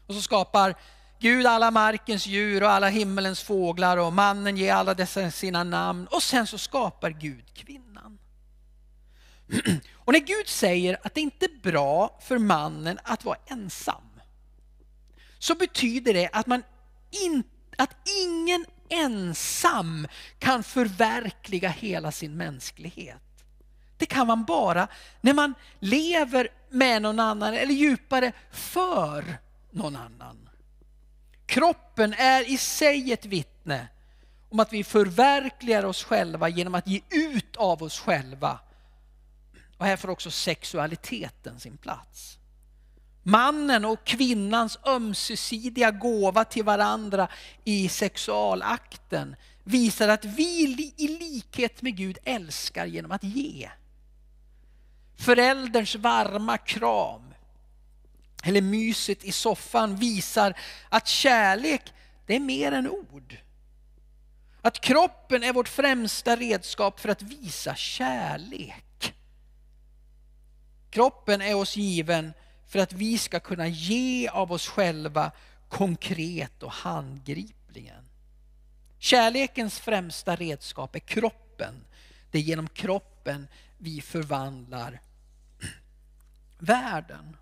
Och 0.08 0.14
så 0.14 0.22
skapar 0.22 0.76
Gud 1.20 1.46
alla 1.46 1.72
markens 1.72 2.28
djur 2.28 2.64
och 2.64 2.70
alla 2.70 2.90
himmelens 2.90 3.42
fåglar 3.42 3.98
och 3.98 4.14
mannen 4.14 4.58
ger 4.58 4.74
alla 4.74 4.94
dessa 4.94 5.32
sina 5.32 5.64
namn 5.64 6.08
och 6.08 6.24
sen 6.24 6.48
så 6.48 6.58
skapar 6.58 7.10
Gud 7.10 7.54
kvinnan. 7.54 8.20
Och 9.94 10.14
när 10.14 10.20
Gud 10.20 10.48
säger 10.48 10.98
att 11.04 11.16
det 11.16 11.22
inte 11.22 11.46
är 11.46 11.62
bra 11.72 12.20
för 12.22 12.38
mannen 12.38 13.00
att 13.04 13.26
vara 13.26 13.38
ensam 13.46 14.05
så 15.40 15.56
betyder 15.56 16.14
det 16.14 16.30
att, 16.34 16.48
man 16.48 16.64
in, 17.12 17.44
att 17.78 17.96
ingen 18.24 18.66
ensam 18.90 20.08
kan 20.40 20.64
förverkliga 20.64 21.70
hela 21.70 22.12
sin 22.12 22.38
mänsklighet. 22.38 23.22
Det 23.98 24.06
kan 24.06 24.28
man 24.28 24.46
bara 24.46 24.88
när 25.22 25.34
man 25.34 25.54
lever 25.80 26.48
med 26.70 27.02
någon 27.02 27.20
annan 27.20 27.54
eller 27.54 27.74
djupare 27.74 28.32
för 28.52 29.38
någon 29.72 29.96
annan. 29.96 30.50
Kroppen 31.46 32.14
är 32.14 32.50
i 32.50 32.58
sig 32.58 33.14
ett 33.14 33.26
vittne 33.26 33.88
om 34.50 34.60
att 34.60 34.74
vi 34.74 34.84
förverkligar 34.84 35.84
oss 35.84 36.04
själva 36.04 36.50
genom 36.50 36.76
att 36.76 36.88
ge 36.88 37.02
ut 37.10 37.56
av 37.56 37.84
oss 37.84 38.00
själva. 38.00 38.60
Och 39.78 39.86
här 39.86 39.98
får 39.98 40.10
också 40.10 40.32
sexualiteten 40.32 41.60
sin 41.60 41.78
plats. 41.78 42.38
Mannen 43.28 43.86
och 43.86 44.04
kvinnans 44.04 44.80
ömsesidiga 44.86 45.92
gåva 45.92 46.46
till 46.46 46.64
varandra 46.64 47.28
i 47.64 47.90
sexualakten 47.90 49.36
visar 49.64 50.08
att 50.08 50.26
vi 50.26 50.94
i 50.98 51.08
likhet 51.08 51.82
med 51.82 51.98
Gud 51.98 52.18
älskar 52.24 52.86
genom 52.86 53.12
att 53.12 53.24
ge. 53.24 53.70
Förälderns 55.16 55.96
varma 55.96 56.58
kram 56.58 57.34
eller 58.44 58.62
myset 58.62 59.24
i 59.24 59.32
soffan 59.32 59.96
visar 59.96 60.58
att 60.90 61.08
kärlek, 61.08 61.94
det 62.26 62.36
är 62.36 62.40
mer 62.40 62.72
än 62.72 62.90
ord. 62.90 63.38
Att 64.62 64.82
kroppen 64.82 65.44
är 65.44 65.54
vårt 65.54 65.70
främsta 65.70 66.36
redskap 66.36 67.00
för 67.00 67.10
att 67.10 67.22
visa 67.22 67.76
kärlek. 67.76 69.16
Kroppen 70.90 71.42
är 71.42 71.56
oss 71.56 71.78
given 71.78 72.34
för 72.68 72.80
att 72.80 72.94
vi 72.94 73.18
ska 73.18 73.40
kunna 73.40 73.68
ge 73.68 74.28
av 74.28 74.52
oss 74.52 74.68
själva 74.68 75.32
konkret 75.70 76.64
och 76.64 76.72
handgripligen. 76.72 78.04
Kärlekens 79.00 79.80
främsta 79.80 80.36
redskap 80.36 80.96
är 80.96 81.00
kroppen. 81.00 81.74
Det 82.32 82.38
är 82.38 82.42
genom 82.42 82.68
kroppen 82.70 83.48
vi 83.78 84.02
förvandlar 84.02 85.02
världen. 86.60 87.38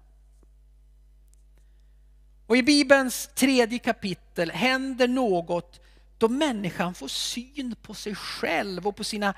Och 2.48 2.58
i 2.58 2.64
Bibelns 2.64 3.30
tredje 3.36 3.80
kapitel 3.80 4.52
händer 4.52 5.08
något 5.08 5.80
då 6.18 6.30
människan 6.30 6.94
får 6.94 7.08
syn 7.08 7.76
på 7.82 7.94
sig 7.94 8.16
själv 8.16 8.88
och 8.88 8.96
på 8.96 9.04
sina 9.04 9.34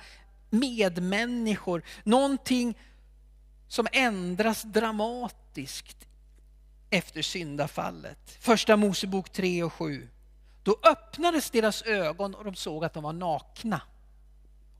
medmänniskor. 0.49 1.83
Någonting 2.03 2.77
som 3.67 3.87
ändras 3.91 4.63
dramatiskt 4.63 5.44
efter 6.89 7.21
syndafallet. 7.21 8.37
Första 8.39 8.77
Mosebok 8.77 9.29
3 9.29 9.63
och 9.63 9.73
7. 9.73 10.09
Då 10.63 10.79
öppnades 10.83 11.49
deras 11.49 11.81
ögon 11.81 12.35
och 12.35 12.43
de 12.43 12.55
såg 12.55 12.85
att 12.85 12.93
de 12.93 13.03
var 13.03 13.13
nakna. 13.13 13.81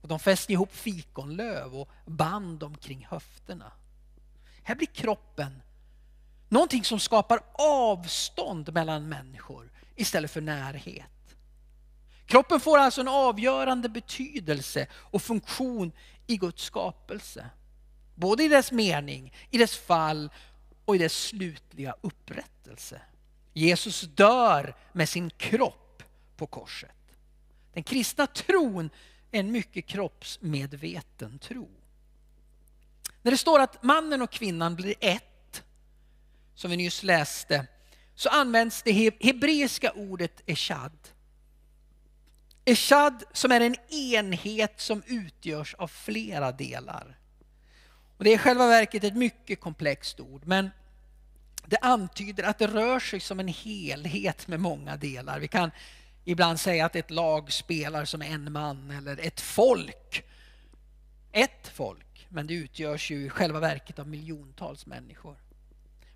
Och 0.02 0.08
de 0.08 0.20
fäste 0.20 0.54
ihop 0.54 0.76
fikonlöv 0.76 1.76
och 1.76 1.90
band 2.06 2.60
dem 2.60 2.78
kring 2.78 3.08
höfterna. 3.10 3.72
Här 4.64 4.76
blir 4.76 4.88
kroppen 4.88 5.62
Någonting 6.50 6.84
som 6.84 7.00
skapar 7.00 7.40
avstånd 7.54 8.74
mellan 8.74 9.10
människor 9.10 9.72
istället 9.96 10.32
för 10.32 10.42
närhet. 10.42 11.06
Kroppen 12.26 12.60
får 12.60 12.78
alltså 12.78 13.02
en 13.02 13.08
avgörande 13.08 13.90
betydelse 13.90 14.88
och 14.94 15.22
funktion 15.22 15.92
i 16.28 16.38
Guds 16.38 16.64
skapelse. 16.64 17.50
Både 18.16 18.44
i 18.44 18.48
dess 18.48 18.72
mening, 18.72 19.34
i 19.50 19.58
dess 19.58 19.78
fall 19.78 20.30
och 20.86 20.96
i 20.96 20.98
dess 20.98 21.24
slutliga 21.24 21.96
upprättelse. 22.02 23.02
Jesus 23.54 24.02
dör 24.02 24.76
med 24.94 25.10
sin 25.10 25.30
kropp 25.30 26.04
på 26.38 26.48
korset. 26.48 26.92
Den 27.74 27.84
kristna 27.84 28.28
tron 28.28 28.90
är 29.32 29.40
en 29.40 29.52
mycket 29.52 29.86
kroppsmedveten 29.86 31.40
tro. 31.40 31.70
När 33.22 33.32
det 33.32 33.38
står 33.38 33.60
att 33.60 33.84
mannen 33.84 34.22
och 34.22 34.32
kvinnan 34.32 34.76
blir 34.76 34.96
ett, 35.00 35.64
som 36.56 36.72
vi 36.72 36.78
nyss 36.78 37.04
läste, 37.04 37.68
så 38.16 38.30
används 38.30 38.84
det 38.84 39.14
hebreiska 39.20 39.92
ordet 39.92 40.42
eshad. 40.46 40.98
Eshad 42.66 43.24
som 43.34 43.52
är 43.52 43.62
en 43.62 43.76
enhet 43.90 44.82
som 44.82 45.04
utgörs 45.08 45.74
av 45.74 45.88
flera 45.88 46.52
delar. 46.52 47.18
Och 48.18 48.24
det 48.24 48.30
är 48.30 48.36
i 48.36 48.38
själva 48.38 48.68
verket 48.68 49.04
ett 49.04 49.16
mycket 49.16 49.60
komplext 49.60 50.20
ord, 50.20 50.42
men 50.46 50.70
det 51.66 51.78
antyder 51.78 52.44
att 52.44 52.60
det 52.60 52.68
rör 52.68 53.00
sig 53.00 53.20
som 53.20 53.40
en 53.40 53.48
helhet 53.48 54.48
med 54.48 54.60
många 54.60 54.98
delar. 54.98 55.40
Vi 55.40 55.48
kan 55.48 55.72
ibland 56.24 56.60
säga 56.60 56.86
att 56.86 56.96
ett 56.96 57.12
lag 57.12 57.52
spelar 57.52 58.06
som 58.06 58.22
en 58.22 58.52
man 58.52 58.92
eller 58.92 59.20
ett 59.20 59.42
folk. 59.42 60.24
Ett 61.32 61.68
folk, 61.68 62.28
men 62.30 62.48
det 62.48 62.54
utgörs 62.54 63.12
ju 63.12 63.26
i 63.26 63.30
själva 63.30 63.60
verket 63.60 64.00
av 64.00 64.08
miljontals 64.08 64.86
människor. 64.86 65.38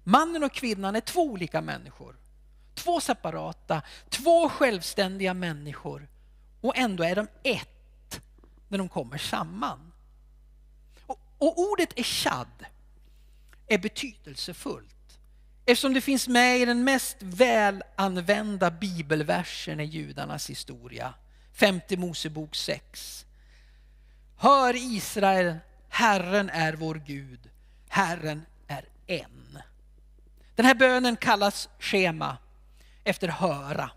Mannen 0.04 0.44
och 0.44 0.54
kvinnan 0.54 0.96
är 0.96 1.02
två 1.02 1.22
olika 1.22 1.62
människor. 1.62 2.16
Två 2.74 3.00
separata, 3.00 3.82
två 4.10 4.50
självständiga 4.50 5.34
människor. 5.34 6.08
Och 6.62 6.78
ändå 6.78 7.04
är 7.04 7.16
de 7.16 7.28
ett 7.44 8.22
när 8.68 8.78
de 8.78 8.90
kommer 8.90 9.18
samman. 9.18 9.89
Och, 11.40 11.60
ordet 11.60 12.00
eshad 12.00 12.66
är 13.68 13.78
betydelsefullt 13.78 14.96
Eftersom 15.70 15.94
det 15.94 16.02
finns 16.02 16.28
med 16.28 16.60
i 16.60 16.66
den 16.66 16.84
mest 16.84 17.18
välanvända 17.20 18.72
bibelversen 18.72 19.80
i 19.80 19.84
judarnas 19.84 20.50
historia. 20.50 21.14
Femte 21.54 21.98
Mosebok 21.98 22.56
6. 22.56 23.26
Hör 24.38 24.74
Israel, 24.76 25.56
Herren 25.90 26.50
är 26.50 26.74
vår 26.74 27.02
Gud, 27.06 27.40
Herren 27.88 28.46
är 28.68 28.86
en. 29.08 29.60
Den 30.56 30.66
här 30.66 30.76
bönen 30.76 31.16
kallas 31.16 31.70
schema 31.80 32.38
efter 33.04 33.28
höra 33.28 33.92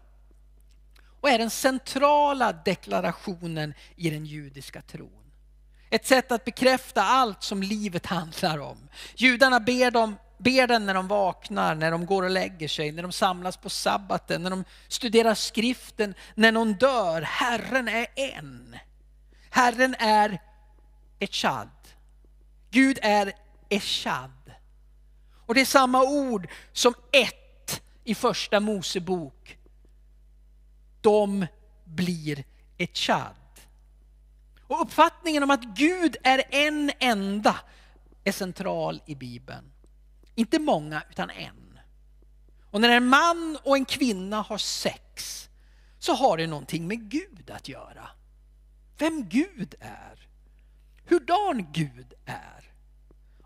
och 1.20 1.30
är 1.30 1.38
den 1.38 1.50
centrala 1.50 2.52
deklarationen 2.52 3.74
i 3.96 4.10
den 4.10 4.26
judiska 4.26 4.82
tron. 4.82 5.21
Ett 5.92 6.06
sätt 6.06 6.32
att 6.32 6.44
bekräfta 6.44 7.02
allt 7.02 7.42
som 7.42 7.62
livet 7.62 8.06
handlar 8.06 8.58
om. 8.58 8.88
Judarna 9.14 9.60
ber 9.60 9.90
dem 9.90 10.16
ber 10.38 10.66
den 10.66 10.86
när 10.86 10.94
de 10.94 11.08
vaknar, 11.08 11.74
när 11.74 11.90
de 11.90 12.06
går 12.06 12.22
och 12.22 12.30
lägger 12.30 12.68
sig, 12.68 12.92
när 12.92 13.02
de 13.02 13.12
samlas 13.12 13.56
på 13.56 13.70
sabbaten, 13.70 14.42
när 14.42 14.50
de 14.50 14.64
studerar 14.88 15.34
skriften, 15.34 16.14
när 16.34 16.52
någon 16.52 16.74
dör. 16.74 17.22
Herren 17.22 17.88
är 17.88 18.06
en. 18.14 18.76
Herren 19.50 19.94
är 19.98 20.42
Echad. 21.18 21.68
Gud 22.70 22.98
är 23.02 23.32
Echad. 23.68 24.52
Och 25.46 25.54
det 25.54 25.60
är 25.60 25.64
samma 25.64 26.02
ord 26.02 26.48
som 26.72 26.94
ett 27.12 27.82
i 28.04 28.14
första 28.14 28.60
Mosebok. 28.60 29.58
De 31.00 31.46
blir 31.84 32.44
Echad. 32.78 33.41
Och 34.72 34.80
uppfattningen 34.80 35.42
om 35.42 35.50
att 35.50 35.64
Gud 35.64 36.16
är 36.22 36.42
en 36.50 36.90
enda 36.98 37.60
är 38.24 38.32
central 38.32 39.02
i 39.06 39.14
Bibeln. 39.14 39.72
Inte 40.34 40.58
många, 40.58 41.02
utan 41.10 41.30
en. 41.30 41.78
Och 42.70 42.80
när 42.80 42.88
en 42.88 43.06
man 43.06 43.58
och 43.64 43.76
en 43.76 43.84
kvinna 43.84 44.40
har 44.40 44.58
sex 44.58 45.48
så 45.98 46.14
har 46.14 46.36
det 46.36 46.46
någonting 46.46 46.88
med 46.88 47.10
Gud 47.10 47.50
att 47.50 47.68
göra. 47.68 48.08
Vem 48.98 49.28
Gud 49.28 49.74
är. 49.80 50.28
Hurdan 51.08 51.72
Gud 51.72 52.14
är. 52.26 52.72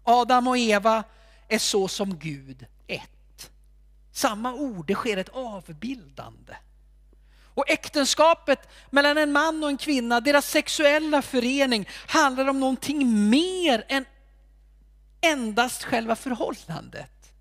Adam 0.02 0.48
och 0.48 0.58
Eva 0.58 1.04
är 1.48 1.58
så 1.58 1.88
som 1.88 2.18
Gud 2.18 2.66
ett. 2.86 3.50
Samma 4.12 4.54
ord, 4.54 4.86
det 4.86 4.94
sker 4.94 5.16
ett 5.16 5.28
avbildande. 5.28 6.54
Och 7.56 7.70
äktenskapet 7.70 8.68
mellan 8.90 9.18
en 9.18 9.32
man 9.32 9.64
och 9.64 9.70
en 9.70 9.76
kvinna, 9.76 10.20
deras 10.20 10.50
sexuella 10.50 11.22
förening 11.22 11.88
handlar 12.06 12.48
om 12.48 12.60
någonting 12.60 13.30
mer 13.30 13.84
än 13.88 14.04
endast 15.20 15.82
själva 15.82 16.16
förhållandet. 16.16 17.32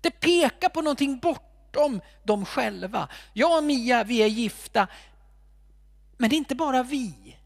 Det 0.00 0.10
pekar 0.10 0.68
på 0.68 0.82
någonting 0.82 1.18
bortom 1.18 2.00
dem 2.24 2.44
själva. 2.44 3.08
Jag 3.32 3.58
och 3.58 3.64
Mia, 3.64 4.04
vi 4.04 4.22
är 4.22 4.26
gifta. 4.26 4.88
Men 6.16 6.30
det 6.30 6.36
är 6.36 6.38
inte 6.38 6.54
bara 6.54 6.82
vi. 6.82 7.36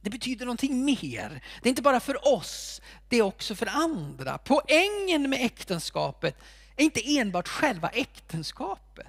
Det 0.00 0.10
betyder 0.10 0.44
någonting 0.46 0.84
mer. 0.84 1.44
Det 1.62 1.68
är 1.68 1.70
inte 1.70 1.82
bara 1.82 2.00
för 2.00 2.34
oss, 2.34 2.80
det 3.08 3.16
är 3.16 3.22
också 3.22 3.54
för 3.54 3.66
andra. 3.66 4.38
Poängen 4.38 5.30
med 5.30 5.44
äktenskapet 5.44 6.38
är 6.76 6.84
inte 6.84 7.18
enbart 7.18 7.48
själva 7.48 7.88
äktenskapet. 7.88 9.06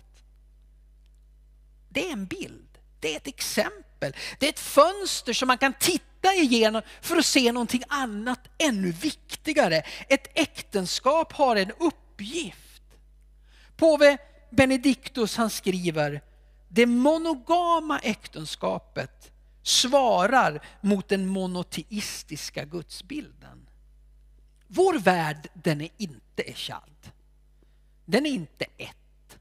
Det 1.90 2.08
är 2.08 2.12
en 2.12 2.26
bild, 2.26 2.78
det 3.00 3.14
är 3.14 3.18
ett 3.18 3.28
exempel, 3.28 4.16
det 4.40 4.46
är 4.46 4.50
ett 4.50 4.60
fönster 4.60 5.34
som 5.34 5.48
man 5.48 5.58
kan 5.58 5.74
titta 5.80 6.34
igenom 6.34 6.82
för 7.02 7.18
att 7.18 7.26
se 7.26 7.52
någonting 7.52 7.84
annat 7.88 8.40
ännu 8.58 8.92
viktigare. 8.92 9.84
Ett 10.10 10.28
äktenskap 10.34 11.34
har 11.34 11.56
en 11.56 11.72
uppgift. 11.72 12.84
Påve 13.78 14.18
Benediktus 14.50 15.36
han 15.36 15.50
skriver, 15.50 16.22
det 16.68 16.86
monogama 16.86 18.00
äktenskapet 18.00 19.32
svarar 19.64 20.66
mot 20.82 21.10
den 21.10 21.26
monoteistiska 21.26 22.66
gudsbilden. 22.66 23.70
Vår 24.68 25.00
värld 25.00 25.48
den 25.54 25.82
är 25.82 25.90
inte 25.98 26.44
echad. 26.44 27.12
Den 28.06 28.26
är 28.26 28.30
inte 28.30 28.66
ett. 28.78 29.40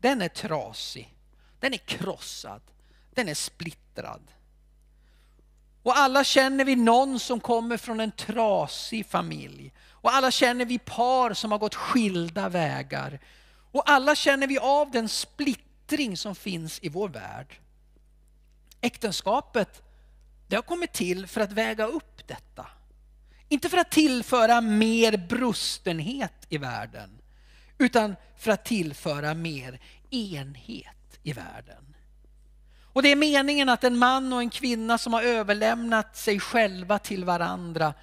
Den 0.00 0.22
är 0.22 0.28
trasig. 0.28 1.13
Den 1.64 1.74
är 1.74 1.78
krossad. 1.78 2.60
Den 3.14 3.28
är 3.28 3.34
splittrad. 3.34 4.22
Och 5.82 5.98
alla 5.98 6.24
känner 6.24 6.64
vi 6.64 6.76
någon 6.76 7.20
som 7.20 7.40
kommer 7.40 7.76
från 7.76 8.00
en 8.00 8.12
trasig 8.12 9.06
familj. 9.06 9.72
Och 9.90 10.14
alla 10.14 10.30
känner 10.30 10.64
vi 10.64 10.78
par 10.78 11.34
som 11.34 11.52
har 11.52 11.58
gått 11.58 11.74
skilda 11.74 12.48
vägar. 12.48 13.20
Och 13.72 13.90
alla 13.90 14.14
känner 14.14 14.46
vi 14.46 14.58
av 14.58 14.90
den 14.90 15.08
splittring 15.08 16.16
som 16.16 16.34
finns 16.34 16.78
i 16.82 16.88
vår 16.88 17.08
värld. 17.08 17.60
Äktenskapet, 18.80 19.82
det 20.48 20.56
har 20.56 20.62
kommit 20.62 20.92
till 20.92 21.26
för 21.26 21.40
att 21.40 21.52
väga 21.52 21.86
upp 21.86 22.28
detta. 22.28 22.66
Inte 23.48 23.68
för 23.68 23.78
att 23.78 23.90
tillföra 23.90 24.60
mer 24.60 25.16
brustenhet 25.16 26.46
i 26.48 26.58
världen, 26.58 27.18
utan 27.78 28.16
för 28.36 28.50
att 28.50 28.64
tillföra 28.64 29.34
mer 29.34 29.80
enhet 30.10 30.94
i 31.24 31.32
världen. 31.32 31.94
Och 32.82 33.02
det 33.02 33.12
är 33.12 33.16
meningen 33.16 33.68
att 33.68 33.84
en 33.84 33.98
man 33.98 34.32
och 34.32 34.40
en 34.40 34.50
kvinna 34.50 34.98
som 34.98 35.12
har 35.12 35.22
överlämnat 35.22 36.16
sig 36.16 36.40
själva 36.40 36.98
till 36.98 37.24
varandra 37.24 37.94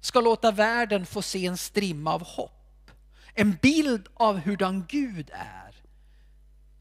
ska 0.00 0.20
låta 0.20 0.50
världen 0.50 1.06
få 1.06 1.22
se 1.22 1.46
en 1.46 1.56
strimma 1.56 2.14
av 2.14 2.22
hopp. 2.22 2.90
En 3.34 3.58
bild 3.62 4.08
av 4.14 4.38
hurdan 4.38 4.84
Gud 4.88 5.30
är. 5.32 5.74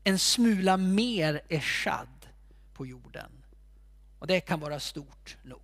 En 0.03 0.19
smula 0.19 0.77
mer 0.77 1.41
eshad 1.49 2.27
på 2.73 2.85
jorden. 2.85 3.31
Och 4.19 4.27
det 4.27 4.39
kan 4.39 4.59
vara 4.59 4.79
stort 4.79 5.37
nog. 5.43 5.62